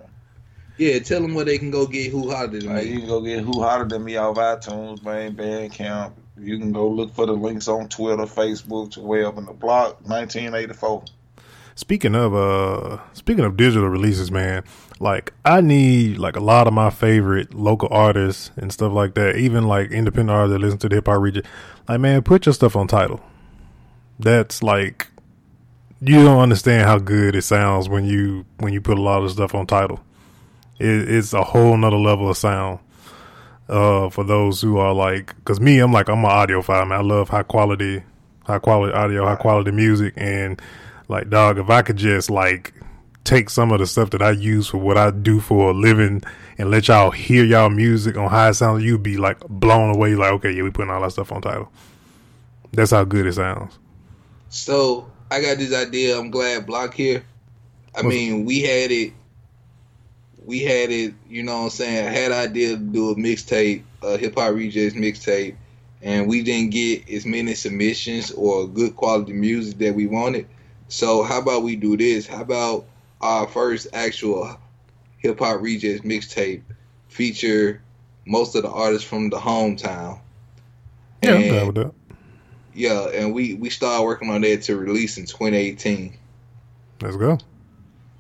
Yeah, 0.80 1.00
tell 1.00 1.22
them 1.22 1.34
where 1.34 1.44
they 1.44 1.58
can 1.58 1.72
go 1.72 1.86
get 1.86 2.10
who 2.10 2.32
hotter 2.32 2.58
than 2.58 2.74
Like, 2.74 2.88
you 2.88 3.00
can 3.00 3.08
go 3.10 3.20
get 3.20 3.44
who 3.44 3.62
hotter 3.62 3.84
than 3.84 4.02
me 4.02 4.16
off 4.16 4.38
iTunes, 4.38 5.04
man, 5.04 5.36
Bandcamp. 5.36 6.14
You 6.40 6.58
can 6.58 6.72
go 6.72 6.88
look 6.88 7.14
for 7.14 7.26
the 7.26 7.34
links 7.34 7.68
on 7.68 7.90
Twitter, 7.90 8.24
Facebook, 8.24 8.92
to 8.92 9.02
web 9.02 9.38
in 9.38 9.46
the 9.46 9.52
block, 9.52 10.00
1984. 10.08 11.04
Speaking 11.76 12.16
of 12.16 12.34
uh 12.34 12.98
speaking 13.12 13.44
of 13.44 13.58
digital 13.58 13.90
releases, 13.90 14.32
man, 14.32 14.64
like 15.02 15.34
I 15.44 15.60
need 15.60 16.18
like 16.18 16.38
a 16.38 16.42
lot 16.42 16.66
of 16.66 16.74
my 16.74 16.90
favorite 16.90 17.54
local 17.54 17.90
artists 17.92 18.52
and 18.56 18.72
stuff 18.72 18.94
like 18.94 19.16
that, 19.16 19.36
even 19.36 19.68
like 19.68 19.92
independent 19.92 20.32
artists 20.32 20.54
that 20.54 20.60
listen 20.60 20.80
to 20.80 20.90
the 20.90 20.96
hip 20.96 21.08
hop 21.08 21.20
region. 21.20 21.44
Like 21.90 22.00
man, 22.00 22.22
put 22.22 22.46
your 22.46 22.54
stuff 22.54 22.78
on 22.78 22.88
Tidal. 22.88 23.22
That's 24.18 24.64
like 24.64 25.08
you 26.00 26.24
don't 26.24 26.40
understand 26.40 26.84
how 26.88 27.00
good 27.00 27.36
it 27.36 27.42
sounds 27.42 27.90
when 27.90 28.06
you 28.06 28.46
when 28.60 28.72
you 28.72 28.80
put 28.80 28.98
a 28.98 29.02
lot 29.02 29.24
of 29.24 29.32
stuff 29.32 29.54
on 29.54 29.68
Tidal. 29.68 30.00
It, 30.80 31.10
it's 31.10 31.34
a 31.34 31.44
whole 31.44 31.76
nother 31.78 31.98
level 31.98 32.30
of 32.30 32.38
sound. 32.38 32.80
Uh, 33.68 34.10
for 34.10 34.24
those 34.24 34.62
who 34.62 34.78
are 34.78 34.94
like, 34.94 35.36
cause 35.46 35.60
me, 35.60 35.78
I'm 35.80 35.94
like, 35.94 36.10
I'm 36.10 36.26
an 36.26 36.32
audiophile, 36.32 36.88
man. 36.88 37.00
I 37.00 37.04
love 37.04 37.30
high 37.30 37.44
quality, 37.44 38.02
high 38.46 38.58
quality 38.58 38.94
audio, 38.94 39.26
high 39.26 39.36
quality 39.36 39.70
music, 39.72 40.14
and 40.18 40.60
like, 41.08 41.30
dog, 41.30 41.60
if 41.60 41.70
I 41.70 41.84
could 41.84 41.98
just 41.98 42.32
like 42.32 42.74
take 43.26 43.50
some 43.52 43.72
of 43.72 43.78
the 43.78 43.86
stuff 43.86 44.10
that 44.10 44.24
I 44.24 44.32
use 44.32 44.68
for 44.68 44.78
what 44.80 44.98
I 44.98 45.12
do 45.12 45.40
for 45.40 45.70
a 45.70 45.74
living 45.74 46.24
and 46.58 46.72
let 46.72 46.88
y'all 46.88 47.12
hear 47.12 47.44
y'all 47.46 47.70
music 47.70 48.18
on 48.18 48.30
how 48.32 48.50
it 48.50 48.56
sounds, 48.56 48.84
you'd 48.84 49.04
be 49.04 49.18
like 49.18 49.40
blown 49.48 49.96
away. 49.96 50.16
Like, 50.16 50.32
okay, 50.34 50.52
yeah, 50.52 50.64
we 50.64 50.72
putting 50.72 50.90
all 50.90 51.02
that 51.02 51.12
stuff 51.12 51.32
on 51.32 51.42
Tidal. 51.44 51.72
That's 52.72 52.90
how 52.92 53.04
good 53.04 53.28
it 53.28 53.34
sounds. 53.34 53.78
So 54.50 55.12
I 55.30 55.42
got 55.42 55.58
this 55.60 55.76
idea. 55.76 56.18
I'm 56.18 56.32
glad 56.32 56.66
Blocc 56.66 56.94
here. 56.96 57.24
I 57.96 58.02
What's- 58.02 58.08
mean, 58.16 58.46
we 58.46 58.62
had 58.62 58.90
it. 58.92 59.14
We 60.50 60.64
had 60.64 60.90
it. 60.90 61.14
You 61.30 61.44
know 61.44 61.58
what 61.60 61.64
I'm 61.66 61.70
saying? 61.70 62.08
I 62.08 62.10
had 62.10 62.32
an 62.32 62.38
idea 62.50 62.70
to 62.70 62.78
do 62.78 63.12
a 63.12 63.16
mixtape, 63.16 63.84
a 64.02 64.18
hip 64.18 64.34
hop 64.36 64.56
rejects 64.56 64.98
mixtape, 64.98 65.56
and 66.02 66.28
we 66.28 66.42
didn't 66.42 66.72
get 66.72 67.08
as 67.08 67.24
many 67.24 67.54
submissions 67.54 68.32
or 68.32 68.68
good 68.68 68.96
quality 68.96 69.34
music 69.34 69.78
that 69.78 69.94
we 69.94 70.08
wanted. 70.08 70.48
So 70.88 71.22
how 71.22 71.40
about 71.40 71.62
we 71.62 71.76
do 71.76 71.96
this? 71.98 72.26
How 72.26 72.42
about 72.42 72.86
our 73.22 73.48
first 73.48 73.90
actual 73.94 74.58
hip 75.20 75.38
hop 75.38 75.62
rejects 75.62 76.04
mixtape 76.04 76.64
feature 77.10 77.84
most 78.26 78.56
of 78.56 78.64
the 78.64 78.72
artists 78.72 79.08
from 79.08 79.30
the 79.30 79.38
hometown? 79.38 80.20
Yeah, 81.22 81.36
I'm 81.36 81.44
And- 81.44 81.68
with 81.68 81.76
that. 81.76 81.92
yeah, 82.74 83.08
and 83.14 83.36
we 83.36 83.54
we 83.54 83.70
started 83.70 84.04
working 84.04 84.32
on 84.32 84.42
that 84.42 84.64
to 84.64 84.76
release 84.76 85.20
in 85.20 85.28
2018. 85.28 86.12
Let's 87.04 87.18
go. 87.18 87.38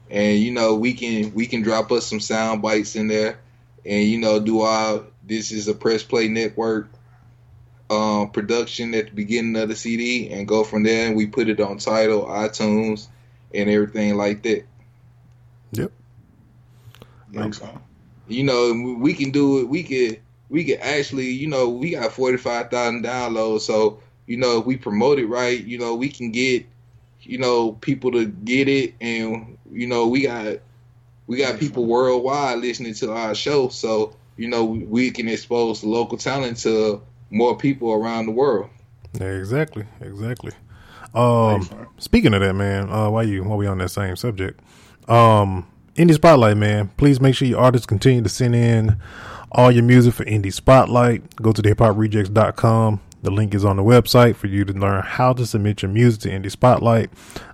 And 0.09 0.39
you 0.39 0.51
know, 0.51 0.75
we 0.75 0.93
can 0.93 1.33
we 1.33 1.45
can 1.45 1.61
drop 1.61 1.91
us 1.91 2.07
some 2.07 2.19
sound 2.19 2.61
bites 2.61 2.95
in 2.95 3.07
there, 3.07 3.39
and 3.85 4.03
you 4.07 4.19
know, 4.19 4.39
do 4.39 4.61
our 4.61 5.03
this 5.23 5.51
is 5.51 5.67
a 5.67 5.73
press 5.73 6.03
play 6.03 6.27
network 6.27 6.89
um, 7.89 8.31
production 8.31 8.93
at 8.93 9.05
the 9.07 9.11
beginning 9.11 9.55
of 9.61 9.69
the 9.69 9.75
CD, 9.75 10.29
and 10.29 10.47
go 10.47 10.63
from 10.63 10.83
there. 10.83 11.07
And 11.07 11.15
we 11.15 11.27
put 11.27 11.49
it 11.49 11.59
on 11.59 11.77
Tidal, 11.77 12.25
iTunes, 12.25 13.07
and 13.53 13.69
everything 13.69 14.15
like 14.15 14.43
that. 14.43 14.65
Yep. 15.71 15.91
Makes 17.31 17.59
sense. 17.59 17.79
You 18.27 18.43
know, 18.43 18.97
we 18.99 19.13
can 19.13 19.31
do 19.31 19.59
it. 19.59 19.69
We 19.69 19.83
could 19.83 20.21
we 20.49 20.63
could 20.63 20.79
actually, 20.79 21.29
you 21.29 21.47
know, 21.47 21.69
we 21.69 21.91
got 21.91 22.11
forty 22.13 22.37
five 22.37 22.69
thousand 22.69 23.03
downloads. 23.03 23.61
So 23.61 24.01
you 24.29 24.37
know, 24.37 24.59
if 24.59 24.65
we 24.65 24.77
promote 24.77 25.17
it 25.17 25.25
right, 25.25 25.63
you 25.63 25.79
know, 25.79 25.95
we 25.95 26.09
can 26.09 26.31
get, 26.31 26.67
you 27.29 27.37
know, 27.37 27.73
people 27.73 28.11
to 28.13 28.25
get 28.25 28.67
it, 28.67 28.95
and 28.99 29.57
you 29.71 29.85
know, 29.85 30.07
we 30.07 30.23
got 30.23 30.57
we 31.27 31.37
got 31.37 31.59
people 31.59 31.85
worldwide 31.85 32.57
listening 32.57 32.95
to 32.95 33.11
our 33.13 33.35
show. 33.35 33.69
So 33.69 34.15
you 34.35 34.47
know, 34.47 34.65
we 34.65 35.11
can 35.11 35.27
expose 35.27 35.83
local 35.83 36.17
talent 36.17 36.57
to 36.59 37.03
more 37.29 37.55
people 37.55 37.93
around 37.93 38.25
the 38.25 38.31
world. 38.31 38.71
Yeah, 39.13 39.27
exactly, 39.27 39.85
exactly. 40.01 40.53
Um, 41.13 41.87
speaking 41.99 42.33
of 42.33 42.41
that, 42.41 42.53
man, 42.53 42.89
uh, 42.89 43.11
why 43.11 43.23
you 43.23 43.43
while 43.43 43.57
we 43.57 43.67
on 43.67 43.77
that 43.77 43.89
same 43.89 44.15
subject, 44.15 44.59
um, 45.07 45.67
Indie 45.95 46.15
Spotlight, 46.15 46.57
man, 46.57 46.89
please 46.97 47.21
make 47.21 47.35
sure 47.35 47.47
your 47.47 47.59
artists 47.59 47.85
continue 47.85 48.23
to 48.23 48.29
send 48.29 48.55
in 48.55 48.97
all 49.51 49.71
your 49.71 49.83
music 49.83 50.15
for 50.15 50.25
Indie 50.25 50.53
Spotlight. 50.53 51.35
Go 51.35 51.51
to 51.51 51.61
the 51.61 51.75
hiphoprejects.com. 51.75 53.01
The 53.21 53.31
link 53.31 53.53
is 53.53 53.65
on 53.65 53.75
the 53.75 53.83
website 53.83 54.35
for 54.35 54.47
you 54.47 54.63
to 54.63 54.73
learn 54.73 55.03
how 55.03 55.33
to 55.33 55.45
submit 55.45 55.81
your 55.81 55.91
music 55.91 56.21
to 56.21 56.29
Indie 56.29 56.51
Spotlight. 56.51 57.09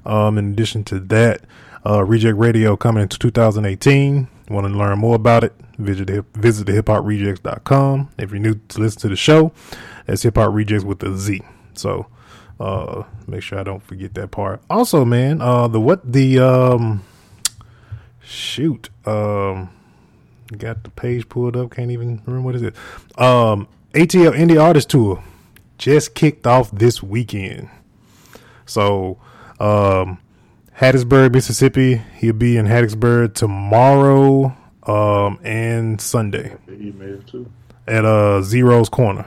Um, 0.05 0.37
in 0.37 0.51
addition 0.51 0.83
to 0.85 0.99
that, 0.99 1.41
uh, 1.85 2.03
Reject 2.03 2.37
Radio 2.37 2.77
coming 2.77 3.03
into 3.03 3.17
2018. 3.17 4.27
Want 4.49 4.67
to 4.67 4.73
learn 4.73 4.99
more 4.99 5.15
about 5.15 5.43
it? 5.43 5.53
Visit 5.77 6.07
the, 6.07 6.25
visit 6.35 6.67
the 6.67 6.73
hiphoprejects.com. 6.73 8.09
If 8.19 8.31
you're 8.31 8.39
new 8.39 8.55
to 8.55 8.79
listen 8.79 9.01
to 9.01 9.09
the 9.09 9.15
show, 9.15 9.51
that's 10.05 10.21
Hip 10.21 10.35
Hop 10.35 10.51
Rejectz 10.51 10.83
with 10.83 11.01
a 11.03 11.17
Z. 11.17 11.41
So, 11.73 12.05
uh, 12.59 13.03
make 13.27 13.41
sure 13.41 13.59
I 13.59 13.63
don't 13.63 13.83
forget 13.83 14.13
that 14.13 14.31
part. 14.31 14.61
Also, 14.69 15.03
man, 15.03 15.41
uh, 15.41 15.67
the 15.67 15.81
what 15.81 16.13
the 16.13 16.39
um, 16.39 17.03
shoot, 18.21 18.89
um, 19.05 19.69
got 20.57 20.83
the 20.83 20.91
page 20.91 21.27
pulled 21.27 21.57
up. 21.57 21.71
Can't 21.71 21.91
even 21.91 22.21
remember 22.25 22.45
what 22.45 22.55
is 22.55 22.61
it. 22.61 22.75
Um, 23.19 23.67
ATL 23.93 24.33
Indie 24.33 24.61
Artist 24.61 24.89
Tour 24.91 25.21
just 25.77 26.15
kicked 26.15 26.47
off 26.47 26.71
this 26.71 27.01
weekend. 27.03 27.69
So, 28.65 29.19
um, 29.59 30.19
Hattiesburg, 30.77 31.33
Mississippi. 31.33 32.01
He'll 32.15 32.33
be 32.33 32.57
in 32.57 32.65
Hattiesburg 32.65 33.33
tomorrow, 33.33 34.55
um, 34.83 35.39
and 35.43 35.99
Sunday 36.01 36.55
He 36.67 36.91
made 36.91 37.09
it 37.09 37.27
too. 37.27 37.49
at 37.87 38.05
uh 38.05 38.41
Zero's 38.41 38.89
Corner. 38.89 39.25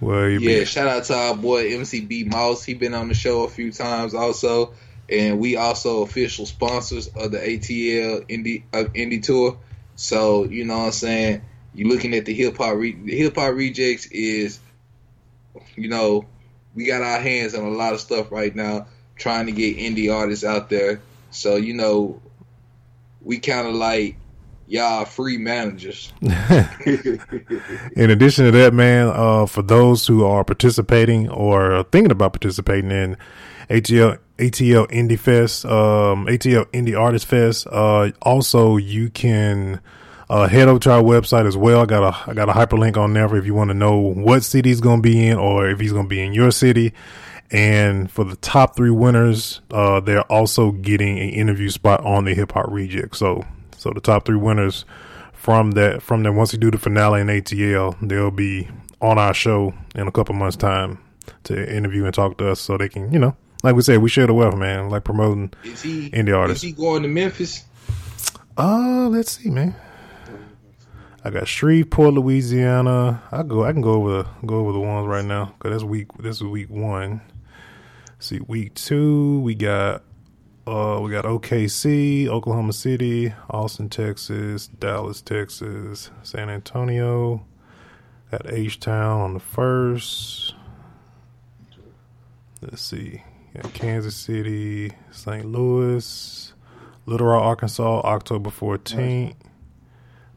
Where 0.00 0.30
he'll 0.30 0.40
Yeah, 0.42 0.60
be. 0.60 0.64
shout 0.64 0.86
out 0.86 1.04
to 1.04 1.14
our 1.14 1.34
boy 1.34 1.72
MCB 1.72 2.30
Mouse. 2.30 2.62
He 2.62 2.74
been 2.74 2.94
on 2.94 3.08
the 3.08 3.14
show 3.14 3.42
a 3.44 3.48
few 3.48 3.72
times 3.72 4.14
also, 4.14 4.74
and 5.10 5.40
we 5.40 5.56
also 5.56 6.02
official 6.02 6.46
sponsors 6.46 7.08
of 7.08 7.32
the 7.32 7.38
ATL 7.38 8.24
Indie 8.28 8.62
uh, 8.72 8.84
Indie 8.94 9.22
Tour. 9.22 9.58
So 9.96 10.44
you 10.44 10.64
know 10.64 10.78
what 10.78 10.84
I'm 10.86 10.92
saying. 10.92 11.42
You're 11.74 11.88
looking 11.88 12.14
at 12.14 12.24
the 12.26 12.32
hip 12.32 12.56
hop 12.58 12.76
re- 12.76 12.96
hip 13.16 13.34
hop 13.36 13.54
rejects 13.54 14.06
is, 14.06 14.60
you 15.76 15.88
know, 15.88 16.24
we 16.74 16.86
got 16.86 17.02
our 17.02 17.20
hands 17.20 17.54
on 17.54 17.64
a 17.64 17.70
lot 17.70 17.92
of 17.92 18.00
stuff 18.00 18.30
right 18.30 18.54
now, 18.54 18.86
trying 19.16 19.46
to 19.46 19.52
get 19.52 19.76
indie 19.76 20.14
artists 20.14 20.44
out 20.44 20.70
there. 20.70 21.00
So 21.30 21.56
you 21.56 21.74
know, 21.74 22.20
we 23.20 23.38
kind 23.38 23.66
of 23.66 23.74
like 23.74 24.16
y'all 24.66 25.04
free 25.04 25.38
managers. 25.38 26.12
In 26.22 28.10
addition 28.10 28.44
to 28.44 28.50
that, 28.52 28.72
man, 28.72 29.08
uh, 29.08 29.46
for 29.46 29.62
those 29.62 30.06
who 30.06 30.24
are 30.24 30.44
participating 30.44 31.28
or 31.28 31.84
thinking 31.84 32.12
about 32.12 32.32
participating 32.32 32.90
in 32.90 33.16
ATL 33.70 34.18
ATL 34.38 34.88
Indie 34.90 35.18
Fest, 35.18 35.64
um, 35.64 36.26
ATL 36.26 36.66
Indie 36.66 36.98
Artist 36.98 37.26
Fest, 37.26 37.66
uh, 37.70 38.10
also 38.22 38.76
you 38.76 39.10
can 39.10 39.80
uh, 40.30 40.46
head 40.46 40.68
over 40.68 40.78
to 40.80 40.92
our 40.92 41.02
website 41.02 41.46
as 41.46 41.56
well. 41.56 41.80
I 41.80 41.86
got 41.86 42.02
a 42.02 42.30
I 42.30 42.34
got 42.34 42.48
a 42.48 42.52
hyperlink 42.52 42.96
on 42.96 43.14
there 43.14 43.28
for 43.28 43.36
if 43.36 43.46
you 43.46 43.54
want 43.54 43.70
to 43.70 43.74
know 43.74 43.98
what 43.98 44.44
city 44.44 44.68
he's 44.70 44.80
going 44.80 44.98
to 44.98 45.02
be 45.02 45.26
in 45.26 45.38
or 45.38 45.68
if 45.68 45.80
he's 45.80 45.92
going 45.92 46.04
to 46.04 46.08
be 46.08 46.22
in 46.22 46.32
your 46.32 46.50
city. 46.50 46.92
And 47.50 48.10
for 48.10 48.24
the 48.24 48.36
top 48.36 48.76
three 48.76 48.90
winners, 48.90 49.62
uh, 49.70 50.00
they're 50.00 50.20
also 50.22 50.70
getting 50.70 51.18
an 51.18 51.30
interview 51.30 51.70
spot 51.70 52.04
on 52.04 52.26
the 52.26 52.34
Hip 52.34 52.52
Hop 52.52 52.66
Reject. 52.68 53.16
So, 53.16 53.42
so 53.76 53.90
the 53.90 54.00
top 54.00 54.26
three 54.26 54.36
winners 54.36 54.84
from 55.32 55.70
that, 55.72 56.02
from 56.02 56.24
that, 56.24 56.32
once 56.32 56.52
we 56.52 56.58
do 56.58 56.70
the 56.70 56.76
finale 56.76 57.22
in 57.22 57.28
ATL, 57.28 57.96
they'll 58.06 58.30
be 58.30 58.68
on 59.00 59.18
our 59.18 59.32
show 59.32 59.72
in 59.94 60.06
a 60.06 60.12
couple 60.12 60.34
months' 60.34 60.58
time 60.58 60.98
to 61.44 61.74
interview 61.74 62.04
and 62.04 62.12
talk 62.12 62.36
to 62.38 62.50
us, 62.50 62.60
so 62.60 62.76
they 62.76 62.88
can, 62.88 63.10
you 63.12 63.18
know, 63.18 63.34
like 63.62 63.74
we 63.74 63.82
said, 63.82 63.98
we 63.98 64.10
share 64.10 64.26
the 64.26 64.34
wealth, 64.34 64.56
man. 64.56 64.90
Like 64.90 65.04
promoting 65.04 65.52
Is 65.64 65.80
he 65.82 66.10
indie 66.10 66.36
artists. 66.36 66.62
Is 66.62 66.70
he 66.70 66.72
going 66.72 67.02
to 67.02 67.08
Memphis? 67.08 67.64
Uh, 68.58 69.08
let's 69.08 69.38
see, 69.38 69.48
man. 69.48 69.74
I 71.24 71.30
got 71.30 71.48
Shreveport, 71.48 72.14
Louisiana. 72.14 73.22
I 73.32 73.42
go. 73.42 73.64
I 73.64 73.72
can 73.72 73.82
go 73.82 73.94
over 73.94 74.22
the 74.22 74.46
go 74.46 74.60
over 74.60 74.72
the 74.72 74.80
ones 74.80 75.06
right 75.06 75.24
now 75.24 75.54
because 75.58 75.72
that's 75.72 75.84
week. 75.84 76.08
This 76.18 76.36
is 76.36 76.44
week 76.44 76.70
one. 76.70 77.20
See, 78.18 78.40
week 78.40 78.74
two 78.74 79.40
we 79.40 79.54
got. 79.54 80.02
Uh, 80.66 81.00
we 81.00 81.10
got 81.10 81.24
OKC, 81.24 82.26
Oklahoma 82.28 82.74
City, 82.74 83.32
Austin, 83.48 83.88
Texas, 83.88 84.66
Dallas, 84.66 85.22
Texas, 85.22 86.10
San 86.22 86.50
Antonio. 86.50 87.46
Got 88.30 88.52
H 88.52 88.78
Town 88.78 89.22
on 89.22 89.32
the 89.34 89.40
first. 89.40 90.54
Let's 92.60 92.82
see. 92.82 93.22
Got 93.54 93.72
Kansas 93.72 94.14
City, 94.14 94.92
St. 95.10 95.46
Louis, 95.46 96.52
Little 97.06 97.28
Rock, 97.28 97.42
Arkansas, 97.44 98.00
October 98.00 98.50
14th. 98.50 99.34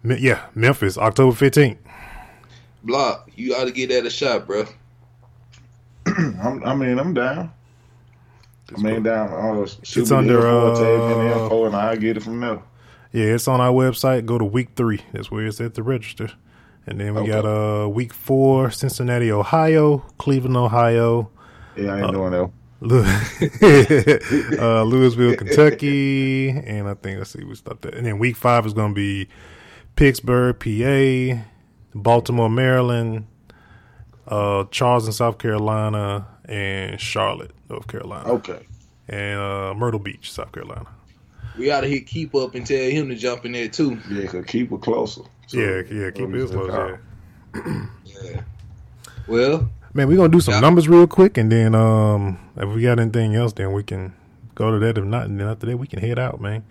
Me- 0.04 0.18
yeah, 0.20 0.46
Memphis, 0.56 0.98
October 0.98 1.36
15th. 1.36 1.78
Blocc, 2.86 3.22
you 3.36 3.54
ought 3.56 3.66
to 3.66 3.72
get 3.72 3.90
that 3.90 4.06
a 4.06 4.10
shot, 4.10 4.48
bro. 4.48 4.66
I'm, 6.08 6.64
I 6.64 6.76
mean, 6.76 6.98
I'm 7.00 7.14
down. 7.14 7.52
I 8.76 8.82
mean, 8.82 9.04
down. 9.04 9.30
Uh, 9.32 9.66
shoot 9.66 9.80
It's 9.84 9.96
me 9.98 10.04
the 10.06 10.16
under, 10.18 10.36
info, 10.38 10.74
tag 10.76 11.18
me 11.18 11.24
the 11.28 11.36
uh, 11.36 11.44
info, 11.44 11.66
and 11.66 11.76
I 11.76 11.96
get 11.98 12.18
it 12.18 12.24
from 12.24 12.40
there. 12.40 12.62
Yeah, 13.12 13.26
it's 13.36 13.48
on 13.48 13.60
our 13.62 13.72
website. 13.72 14.26
Go 14.26 14.38
to 14.38 14.46
week 14.46 14.70
three. 14.76 15.02
That's 15.12 15.30
where 15.30 15.46
it's 15.46 15.60
at 15.62 15.74
the 15.74 15.84
register. 15.84 16.32
And 16.88 17.00
then 17.00 17.14
we 17.14 17.22
Okay. 17.22 17.30
got 17.32 17.46
uh 17.46 17.88
week 17.90 18.14
four, 18.14 18.72
Cincinnati, 18.72 19.32
Ohio, 19.32 20.00
Cleveland, 20.18 20.58
Ohio, 20.58 21.30
Yeah, 21.76 21.94
I 21.94 22.02
ain't 22.02 22.12
doing 22.12 22.32
that. 22.32 22.50
Lou- 22.80 23.04
uh, 24.60 24.84
Louisville, 24.84 25.36
Kentucky, 25.36 26.50
and 26.50 26.88
I 26.88 26.96
think 26.96 27.20
let's 27.20 27.30
see, 27.32 27.44
we 27.44 27.54
stopped 27.54 27.84
that. 27.84 27.94
And 27.94 28.08
then 28.08 28.18
week 28.18 28.36
five 28.36 28.66
is 28.66 28.74
going 28.74 28.92
to 28.92 28.96
be 28.96 29.28
Pittsburgh, 29.96 30.58
PA, 30.60 31.44
Baltimore, 31.94 32.50
Maryland, 32.50 33.28
uh, 34.28 34.66
Charleston, 34.72 35.14
South 35.14 35.38
Carolina, 35.38 36.28
and 36.46 37.00
Charlotte, 37.00 37.52
North 37.70 37.88
Carolina, 37.88 38.30
Okay. 38.34 38.60
and 39.08 39.40
uh, 39.40 39.74
Myrtle 39.76 40.00
Beach, 40.00 40.32
South 40.32 40.52
Carolina. 40.52 40.88
We 41.58 41.70
ought 41.72 41.82
to 41.82 41.88
hit 41.88 42.08
keep 42.08 42.34
up 42.34 42.56
and 42.56 42.66
tell 42.66 42.90
him 42.90 43.10
to 43.10 43.16
jump 43.16 43.46
in 43.46 43.52
there 43.52 43.68
too. 43.68 44.00
Yeah, 44.10 44.28
could 44.28 44.48
keep 44.48 44.72
it 44.72 44.82
closer. 44.82 45.22
So, 45.48 45.60
yeah, 45.60 45.82
yeah, 45.92 46.12
keep 46.12 46.26
um, 46.26 46.36
it 46.36 46.50
close. 46.50 46.70
uh, 46.72 46.98
Yeah. 47.56 47.86
Yeah. 48.06 48.42
Well, 49.28 49.70
Man, 49.94 50.08
we're 50.08 50.16
gonna 50.16 50.30
do 50.30 50.40
some 50.40 50.62
numbers 50.62 50.88
real 50.88 51.06
quick, 51.08 51.38
and 51.38 51.52
then 51.52 51.76
um, 51.76 52.40
if 52.56 52.70
we 52.74 52.82
got 52.84 52.98
anything 53.00 53.36
else, 53.36 53.52
then 53.52 53.74
we 53.74 53.84
can 53.84 54.14
go 54.56 54.72
to 54.72 54.80
that. 54.80 54.98
If 54.98 55.04
not, 55.04 55.26
and 55.26 55.38
then 55.38 55.48
after 55.50 55.66
that, 55.68 55.76
we 55.78 55.86
can 55.88 56.00
head 56.00 56.18
out, 56.18 56.40
man. 56.40 56.64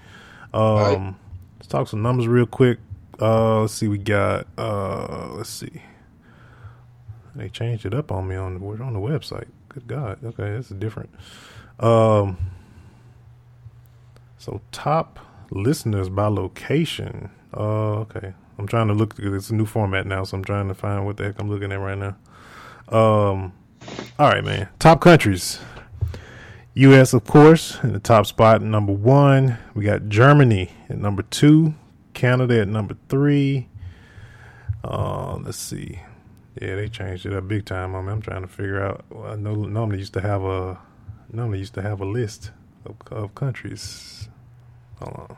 Um, 0.55 0.63
right. 0.77 1.15
let's 1.59 1.67
talk 1.69 1.87
some 1.89 2.01
numbers 2.01 2.27
real 2.27 2.47
quick. 2.47 2.79
Uh, 3.21 3.61
let's 3.61 3.75
see, 3.75 3.89
we 3.89 3.99
got. 3.99 4.47
Uh, 4.57 5.29
let's 5.33 5.51
see, 5.51 5.83
they 7.35 7.49
changed 7.49 7.85
it 7.85 7.95
up 7.95 8.11
on 8.11 8.29
me 8.29 8.37
on 8.37 8.59
the 8.59 8.83
on 8.83 8.95
the 8.95 9.01
website. 9.01 9.49
Good 9.69 9.87
God, 9.87 10.25
okay, 10.25 10.51
this 10.57 10.71
is 10.71 10.77
different. 10.79 11.11
Um, 11.79 12.39
so 14.39 14.61
top 14.73 15.19
listeners 15.51 16.09
by 16.09 16.27
location. 16.27 17.31
Uh, 17.55 18.01
okay, 18.01 18.33
I'm 18.59 18.67
trying 18.67 18.89
to 18.89 18.95
look. 18.95 19.15
It's 19.19 19.51
a 19.51 19.55
new 19.55 19.67
format 19.67 20.07
now, 20.07 20.25
so 20.25 20.37
I'm 20.37 20.45
trying 20.45 20.69
to 20.69 20.75
find 20.75 21.05
what 21.05 21.17
the 21.17 21.25
heck 21.25 21.41
I'm 21.41 21.51
looking 21.51 21.73
at 21.73 21.81
right 21.81 21.99
now. 21.99 22.17
Um, 22.89 23.53
all 24.19 24.29
right, 24.29 24.45
man. 24.45 24.69
Top 24.79 25.01
countries. 25.01 25.61
U.S. 26.75 27.13
of 27.13 27.25
course 27.25 27.83
in 27.83 27.93
the 27.93 27.99
top 27.99 28.27
spot, 28.27 28.63
number 28.63 28.93
one. 28.93 29.59
We 29.75 29.85
got 29.85 30.09
Germany 30.09 30.71
at 30.89 30.99
number 30.99 31.23
two, 31.23 31.75
Canada 32.21 32.61
at 32.61 32.69
number 32.69 32.95
three. 33.09 33.67
Uh, 34.85 35.37
let's 35.37 35.57
see. 35.57 36.03
Yeah, 36.61 36.75
they 36.77 36.87
changed 36.87 37.25
it 37.25 37.33
up 37.33 37.49
big 37.49 37.65
time. 37.65 37.95
I 37.95 38.03
mean, 38.03 38.11
I'm 38.11 38.21
trying 38.21 38.43
to 38.43 38.47
figure 38.47 38.83
out. 38.85 39.07
I 39.25 39.37
know 39.37 39.55
normally 39.55 40.01
used 40.01 40.13
to 40.13 40.21
have 40.21 40.43
a 40.43 40.79
normally 41.33 41.61
used 41.61 41.73
to 41.75 41.83
have 41.83 42.03
a 42.03 42.05
list 42.05 42.51
of, 42.85 42.97
of 43.11 43.35
countries. 43.35 44.29
Hold 44.99 45.31
on. 45.31 45.37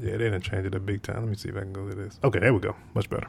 Yeah, 0.00 0.12
they 0.12 0.18
didn't 0.18 0.42
change 0.42 0.66
it 0.66 0.74
up 0.74 0.84
big 0.84 1.02
time. 1.02 1.20
Let 1.20 1.28
me 1.28 1.34
see 1.34 1.48
if 1.48 1.56
I 1.56 1.60
can 1.60 1.72
go 1.72 1.88
to 1.88 1.94
this. 1.94 2.20
Okay, 2.22 2.40
there 2.40 2.52
we 2.52 2.60
go. 2.60 2.76
Much 2.92 3.08
better. 3.08 3.28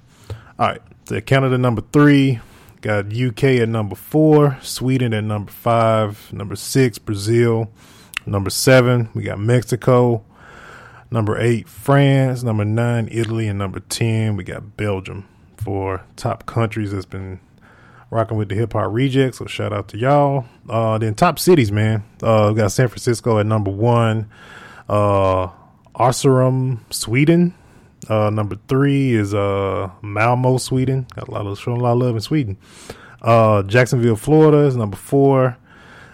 All 0.60 0.68
right. 0.68 0.82
So 1.06 1.22
Canada 1.22 1.58
number 1.58 1.84
three. 1.94 2.42
Got 2.82 3.16
UK 3.16 3.44
at 3.62 3.70
number 3.70 3.96
four. 3.96 4.58
Sweden 4.62 5.14
at 5.14 5.24
number 5.24 5.52
five. 5.52 6.34
Number 6.34 6.58
six, 6.58 6.98
Brazil. 6.98 7.72
Number 8.26 8.50
seven, 8.50 9.10
we 9.14 9.24
got 9.24 9.40
Mexico. 9.40 10.24
Number 11.10 11.38
eight, 11.40 11.68
France. 11.68 12.44
Number 12.44 12.64
nine, 12.64 13.10
Italy. 13.12 13.48
And 13.48 13.60
number 13.60 13.80
10, 13.80 14.38
we 14.38 14.44
got 14.44 14.78
Belgium 14.78 15.28
for 15.58 16.04
top 16.16 16.46
countries 16.46 16.92
that's 16.92 17.06
been 17.06 17.40
rocking 18.10 18.38
with 18.38 18.50
the 18.50 18.56
hip 18.56 18.74
hop 18.74 18.92
rejects. 18.92 19.40
So 19.40 19.46
shout 19.46 19.74
out 19.74 19.88
to 19.90 19.98
y'all. 19.98 20.46
Uh, 20.70 20.98
then 20.98 21.16
top 21.16 21.40
cities, 21.40 21.72
man. 21.72 22.04
Uh, 22.22 22.52
we 22.54 22.60
got 22.60 22.72
San 22.72 22.88
Francisco 22.88 23.40
at 23.40 23.46
number 23.46 23.72
one. 23.72 24.30
Uh, 24.88 25.48
Arserum, 25.96 26.80
Sweden. 26.94 27.54
Uh, 28.10 28.30
number 28.30 28.58
three 28.68 29.14
is 29.14 29.34
uh 29.34 29.90
Malmo, 30.02 30.58
Sweden. 30.58 31.06
Got 31.16 31.28
a 31.28 31.32
lot 31.32 31.46
of 31.46 31.60
showing 31.60 31.80
a 31.80 31.84
lot 31.84 31.94
of 31.94 32.00
love 32.00 32.16
in 32.16 32.22
Sweden. 32.22 32.58
Uh, 33.22 33.62
Jacksonville, 33.64 34.16
Florida 34.16 34.60
is 34.60 34.76
number 34.76 34.98
four. 34.98 35.58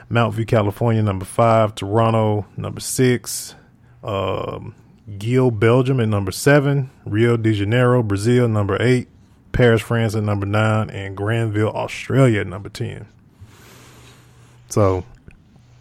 Mount 0.09 0.33
View, 0.35 0.45
California, 0.45 1.01
number 1.03 1.25
five. 1.25 1.75
Toronto, 1.75 2.45
number 2.55 2.79
six. 2.79 3.55
Um, 4.03 4.73
Gil, 5.17 5.51
Belgium, 5.51 5.99
at 5.99 6.07
number 6.09 6.31
seven. 6.31 6.89
Rio 7.05 7.37
de 7.37 7.53
Janeiro, 7.53 8.01
Brazil, 8.03 8.47
number 8.47 8.81
eight. 8.81 9.07
Paris, 9.51 9.81
France, 9.81 10.13
at 10.15 10.23
number 10.23 10.45
nine, 10.45 10.89
and 10.91 11.17
Granville, 11.17 11.69
Australia, 11.71 12.41
at 12.41 12.47
number 12.47 12.69
ten. 12.69 13.07
So 14.69 15.03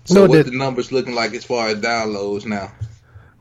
so 0.04 0.14
No, 0.14 0.20
what 0.22 0.32
that- 0.32 0.46
the 0.50 0.56
numbers 0.56 0.92
looking 0.92 1.14
like 1.14 1.34
as 1.34 1.44
far 1.44 1.68
as 1.68 1.76
downloads 1.80 2.46
now? 2.46 2.70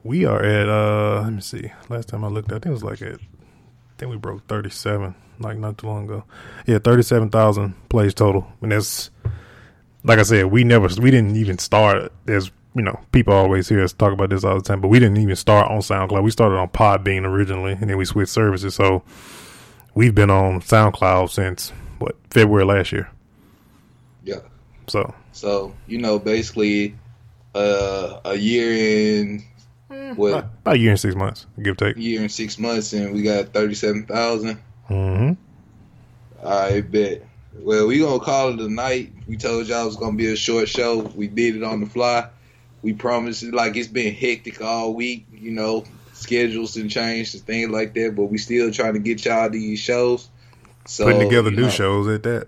We 0.04 0.26
are 0.26 0.44
at 0.44 0.68
uh 0.70 1.22
let 1.24 1.34
me 1.34 1.42
see. 1.42 1.72
Last 1.90 2.10
time 2.10 2.24
I 2.24 2.28
looked, 2.28 2.52
I 2.52 2.56
think 2.56 2.68
it 2.68 2.72
was 2.72 2.84
like 2.84 3.02
at 3.02 3.16
I 3.16 3.98
think 3.98 4.12
we 4.12 4.18
broke 4.18 4.46
thirty 4.48 4.70
seven, 4.70 5.16
like 5.40 5.58
not 5.58 5.78
too 5.78 5.88
long 5.88 6.06
ago. 6.06 6.24
Yeah, 6.68 6.80
thirty 6.80 7.04
seven 7.04 7.30
thousand 7.30 7.74
plays 7.90 8.14
total. 8.14 8.46
And 8.62 8.72
that's 8.72 9.10
like 10.06 10.20
I 10.20 10.24
said, 10.24 10.46
we 10.46 10.64
never 10.64 10.88
we 11.02 11.12
didn't 11.12 11.36
even 11.36 11.58
start 11.58 12.12
as 12.28 12.52
you 12.76 12.82
know, 12.82 13.00
people 13.12 13.34
always 13.34 13.70
hear 13.70 13.82
us 13.84 13.94
talk 13.94 14.12
about 14.12 14.30
this 14.30 14.44
all 14.44 14.56
the 14.56 14.62
time, 14.62 14.82
but 14.82 14.90
we 14.90 15.00
didn't 15.00 15.18
even 15.18 15.36
start 15.36 15.72
on 15.72 15.80
SoundCloud. 15.80 16.24
We 16.24 16.32
started 16.32 16.58
on 16.58 16.68
Podbean 16.70 17.26
originally 17.26 17.72
and 17.74 17.90
then 17.90 17.98
we 17.98 18.06
switched 18.06 18.32
services. 18.32 18.76
So 18.76 19.04
we've 19.94 20.14
been 20.14 20.30
on 20.30 20.60
SoundCloud 20.62 21.30
since 21.32 21.70
what, 22.00 22.16
February 22.30 22.66
last 22.66 22.92
year. 22.92 23.10
Yeah. 24.24 24.40
So 24.88 25.14
So 25.32 25.74
you 25.88 26.00
know, 26.00 26.20
basically, 26.20 26.96
uh, 27.54 28.20
a 28.26 28.36
year 28.36 28.72
in 28.74 29.44
what 30.16 30.30
about, 30.30 30.44
about 30.62 30.76
a 30.76 30.80
year 30.80 30.92
and 30.92 31.00
six 31.00 31.16
months, 31.16 31.46
give 31.62 31.74
or 31.74 31.76
take. 31.76 31.98
year 31.98 32.22
and 32.22 32.32
six 32.32 32.60
months, 32.60 32.94
and 32.94 33.14
we 33.14 33.22
got 33.22 33.54
thirty-seven 33.54 34.06
thousand. 34.06 34.60
Mm-hmm. 34.90 35.34
I 36.46 36.82
bet. 36.82 37.24
Well, 37.60 37.88
we 37.88 38.00
gonna 38.00 38.20
call 38.20 38.54
it 38.54 38.60
a 38.60 38.70
night. 38.70 39.14
We 39.28 39.38
told 39.38 39.68
y'all 39.68 39.84
it 39.84 39.86
was 39.86 39.96
gonna 39.96 40.18
be 40.18 40.32
a 40.32 40.36
short 40.36 40.70
show. 40.70 41.00
We 41.00 41.28
did 41.28 41.56
it 41.56 41.64
on 41.64 41.80
the 41.80 41.88
fly. 41.88 42.30
We 42.82 42.94
promised 42.94 43.44
it 43.44 43.54
like 43.54 43.76
it's 43.76 43.88
been 43.88 44.14
hectic 44.14 44.62
all 44.62 44.94
week. 44.94 45.26
You 45.32 45.52
know, 45.52 45.86
schedules 46.14 46.76
and 46.78 46.90
changed 46.90 47.34
and 47.36 47.44
things 47.44 47.70
like 47.70 47.94
that. 47.96 48.16
But 48.16 48.26
we 48.26 48.38
still 48.38 48.72
trying 48.72 48.94
to 48.94 49.00
get 49.00 49.26
y'all 49.26 49.50
these 49.50 49.80
shows. 49.80 50.30
So 50.88 51.06
Putting 51.06 51.22
together 51.22 51.50
new 51.50 51.64
know, 51.64 51.70
shows 51.70 52.08
at 52.08 52.24
that. 52.24 52.48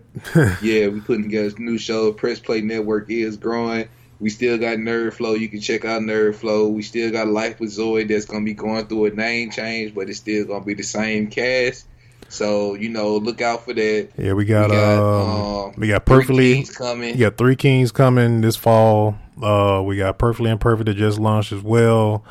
Yeah, 0.62 0.88
we 0.90 1.02
putting 1.02 1.24
together 1.24 1.54
new 1.58 1.78
show. 1.78 2.14
Press 2.14 2.40
Play 2.40 2.62
Network 2.62 3.10
is 3.10 3.38
growing. 3.38 3.88
We 4.20 4.30
still 4.30 4.58
got 4.58 4.78
Nerd 4.78 5.14
Flow. 5.14 5.34
You 5.34 5.50
can 5.50 5.60
check 5.60 5.86
out 5.86 6.02
Nerd 6.02 6.36
Flow. 6.36 6.68
We 6.68 6.82
still 6.84 7.12
got 7.12 7.28
Life 7.28 7.60
with 7.60 7.72
Zoid 7.72 8.10
that's 8.10 8.26
gonna 8.26 8.46
be 8.46 8.54
going 8.54 8.86
through 8.88 9.06
a 9.06 9.10
name 9.12 9.50
change, 9.52 9.96
but 9.96 10.10
it's 10.10 10.20
still 10.20 10.46
gonna 10.46 10.66
be 10.66 10.76
the 10.76 10.84
same 10.84 11.28
cast. 11.28 11.88
So 12.30 12.76
you 12.76 12.90
know, 12.90 13.18
look 13.18 13.42
out 13.42 13.66
for 13.66 13.74
that. 13.74 14.10
Yeah, 14.18 14.34
we 14.34 14.46
got, 14.46 14.70
We 14.70 14.76
got, 14.76 14.98
um, 14.98 15.66
um, 15.66 15.74
we 15.78 15.88
got 15.88 16.06
Three 16.06 16.16
perfectly 16.18 16.54
Kings 16.56 16.76
coming. 16.76 17.14
we 17.14 17.20
got 17.20 17.38
three 17.38 17.56
kings 17.56 17.92
coming 17.92 18.42
this 18.42 18.56
fall. 18.56 19.18
Uh, 19.42 19.82
we 19.86 19.98
got 19.98 20.18
perfectly 20.18 20.52
imperfect 20.52 20.88
that 20.88 20.96
just 20.96 21.20
launched 21.20 21.52
as 21.52 21.62
well. 21.62 22.24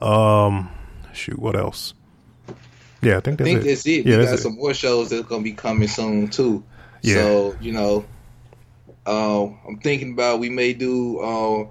Um, 0.00 0.70
shoot, 1.12 1.38
what 1.38 1.54
else? 1.56 1.94
Yeah, 3.02 3.18
I 3.18 3.20
think 3.20 3.40
I 3.40 3.44
that's 3.44 3.50
think 3.50 3.60
it. 3.60 3.64
that's 3.68 3.86
it. 3.86 4.06
Yeah, 4.06 4.16
we 4.18 4.24
that's 4.24 4.30
got 4.30 4.38
it. 4.40 4.42
some 4.42 4.56
more 4.56 4.74
shows 4.74 5.10
that's 5.10 5.26
gonna 5.26 5.42
be 5.44 5.52
coming 5.52 5.86
soon 5.88 6.28
too. 6.28 6.64
Yeah. 7.02 7.14
So 7.14 7.56
you 7.60 7.72
know, 7.72 8.04
uh, 9.06 9.44
I'm 9.44 9.78
thinking 9.78 10.12
about 10.12 10.40
we 10.40 10.50
may 10.50 10.72
do 10.72 11.18
uh, 11.20 11.66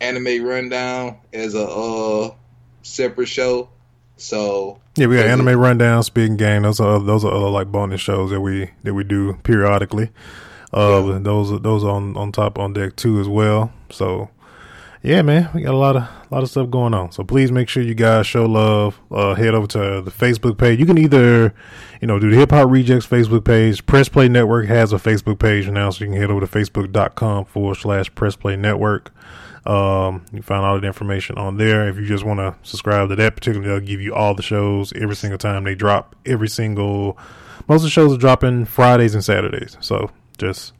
anime 0.00 0.44
rundown 0.44 1.18
as 1.32 1.54
a 1.54 1.66
uh, 1.66 2.34
separate 2.82 3.26
show, 3.28 3.70
So 4.18 4.78
Yeah, 4.96 5.06
we 5.06 5.16
got 5.16 5.26
Is 5.26 5.30
it- 5.30 5.40
anime 5.40 5.58
rundown, 5.58 6.02
speaking 6.02 6.36
game. 6.36 6.62
Those 6.62 6.80
are 6.80 6.98
those 7.00 7.24
are 7.24 7.32
other 7.32 7.48
like 7.48 7.68
bonus 7.72 8.00
shows 8.00 8.30
that 8.30 8.40
we 8.40 8.70
that 8.84 8.92
we 8.94 9.04
do 9.04 9.34
periodically. 9.44 10.10
Uh, 10.74 11.02
Yeah. 11.06 11.18
those 11.22 11.50
are 11.52 11.58
those 11.58 11.84
on 11.84 12.16
on 12.16 12.32
top 12.32 12.58
on 12.58 12.72
deck 12.74 12.96
too 12.96 13.20
as 13.20 13.28
well. 13.28 13.72
So 13.90 14.28
yeah, 15.02 15.22
man, 15.22 15.48
we 15.54 15.62
got 15.62 15.72
a 15.74 15.76
lot 15.78 15.94
of 15.96 16.02
a 16.02 16.34
lot 16.34 16.42
of 16.42 16.50
stuff 16.50 16.68
going 16.70 16.92
on. 16.92 17.12
So 17.12 17.22
please 17.22 17.52
make 17.52 17.68
sure 17.68 17.82
you 17.82 17.94
guys 17.94 18.26
show 18.26 18.44
love. 18.44 18.98
Uh, 19.10 19.34
head 19.34 19.54
over 19.54 19.66
to 19.68 20.02
the 20.02 20.10
Facebook 20.10 20.58
page. 20.58 20.80
You 20.80 20.86
can 20.86 20.98
either 20.98 21.54
you 22.02 22.08
know 22.08 22.18
do 22.18 22.28
the 22.30 22.36
Hip 22.36 22.50
Hop 22.50 22.68
Rejectz 22.68 23.06
Facebook 23.08 23.44
page. 23.44 23.86
Press 23.86 24.08
Play 24.08 24.28
Network 24.28 24.66
has 24.66 24.92
a 24.92 24.96
Facebook 24.96 25.38
page 25.38 25.68
now, 25.70 25.90
so 25.90 26.04
you 26.04 26.10
can 26.10 26.20
head 26.20 26.30
over 26.30 26.40
to 26.40 26.46
facebook.com 26.46 27.44
forward 27.44 27.76
slash 27.76 28.12
Press 28.16 28.34
Play 28.34 28.56
Network. 28.56 29.12
Um, 29.68 30.24
you 30.32 30.40
find 30.40 30.64
all 30.64 30.80
the 30.80 30.86
information 30.86 31.36
on 31.36 31.58
there. 31.58 31.88
If 31.88 31.96
you 31.96 32.06
just 32.06 32.24
want 32.24 32.40
to 32.40 32.56
subscribe 32.66 33.10
to 33.10 33.16
that 33.16 33.36
particular, 33.36 33.68
they'll 33.68 33.86
give 33.86 34.00
you 34.00 34.14
all 34.14 34.34
the 34.34 34.42
shows 34.42 34.94
every 34.94 35.14
single 35.14 35.36
time 35.36 35.64
they 35.64 35.74
drop. 35.74 36.16
Every 36.24 36.48
single, 36.48 37.18
most 37.68 37.80
of 37.80 37.84
the 37.84 37.90
shows 37.90 38.14
are 38.14 38.18
dropping 38.18 38.64
Fridays 38.64 39.14
and 39.14 39.22
Saturdays. 39.22 39.76
So 39.80 40.10
just 40.38 40.72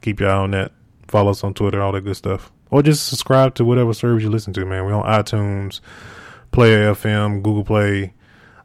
keep 0.00 0.20
your 0.20 0.30
eye 0.30 0.36
on 0.36 0.52
that. 0.52 0.70
Follow 1.08 1.32
us 1.32 1.42
on 1.42 1.54
Twitter, 1.54 1.82
all 1.82 1.90
that 1.90 2.02
good 2.02 2.16
stuff, 2.16 2.52
or 2.70 2.82
just 2.84 3.08
subscribe 3.08 3.56
to 3.56 3.64
whatever 3.64 3.92
service 3.92 4.22
you 4.22 4.30
listen 4.30 4.52
to. 4.52 4.64
Man, 4.64 4.84
we're 4.84 4.94
on 4.94 5.04
iTunes, 5.04 5.80
Player 6.52 6.94
FM, 6.94 7.42
Google 7.42 7.64
Play. 7.64 8.12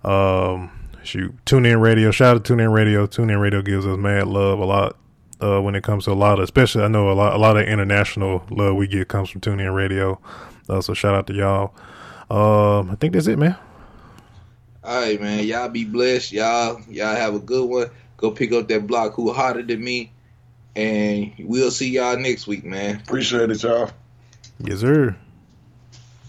Um, 0.04 0.72
shoot, 1.02 1.34
TuneIn 1.46 1.82
Radio. 1.82 2.12
Shout 2.12 2.36
out 2.36 2.46
to 2.46 2.54
TuneIn 2.54 2.72
Radio. 2.72 3.08
TuneIn 3.08 3.42
Radio 3.42 3.64
gives 3.64 3.88
us 3.88 3.98
mad 3.98 4.28
love 4.28 4.60
a 4.60 4.66
lot 4.66 4.98
uh, 5.42 5.60
when 5.60 5.76
it 5.76 5.84
comes 5.84 6.06
to 6.06 6.12
a 6.12 6.14
lot 6.14 6.40
of, 6.40 6.44
especially 6.44 6.84
I 6.84 6.88
know 6.88 7.12
a 7.12 7.14
lot, 7.14 7.34
a 7.34 7.38
lot 7.38 7.58
of 7.58 7.68
international 7.68 8.44
love 8.50 8.76
we 8.76 8.88
get 8.88 9.08
comes 9.08 9.30
from 9.30 9.42
TuneIn 9.42 9.74
Radio. 9.74 10.20
Uh, 10.70 10.82
so 10.82 10.94
shout 10.94 11.16
out 11.16 11.28
to 11.28 11.34
y'all. 11.34 11.74
Um, 12.30 12.92
I 12.92 12.96
think 12.96 13.14
that's 13.14 13.28
it, 13.28 13.38
man. 13.38 13.58
All 14.84 15.02
right, 15.02 15.20
man. 15.22 15.46
Y'all 15.46 15.70
be 15.70 15.86
blessed. 15.86 16.32
Y'all, 16.32 16.82
y'all 16.90 17.16
have 17.16 17.36
a 17.36 17.40
good 17.40 17.70
one. 17.70 17.90
Go 18.18 18.32
pick 18.32 18.52
up 18.54 18.68
that 18.68 18.88
Blocc 18.88 19.14
who 19.14 19.34
hotter 19.34 19.64
than 19.64 19.84
me, 19.84 20.12
and 20.76 21.34
we'll 21.40 21.72
see 21.72 21.90
y'all 21.90 22.18
next 22.18 22.48
week, 22.48 22.64
man. 22.64 22.98
Appreciate 22.98 23.52
it, 23.52 23.64
y'all. 23.64 23.92
Yes, 24.60 24.80
sir. 24.80 25.16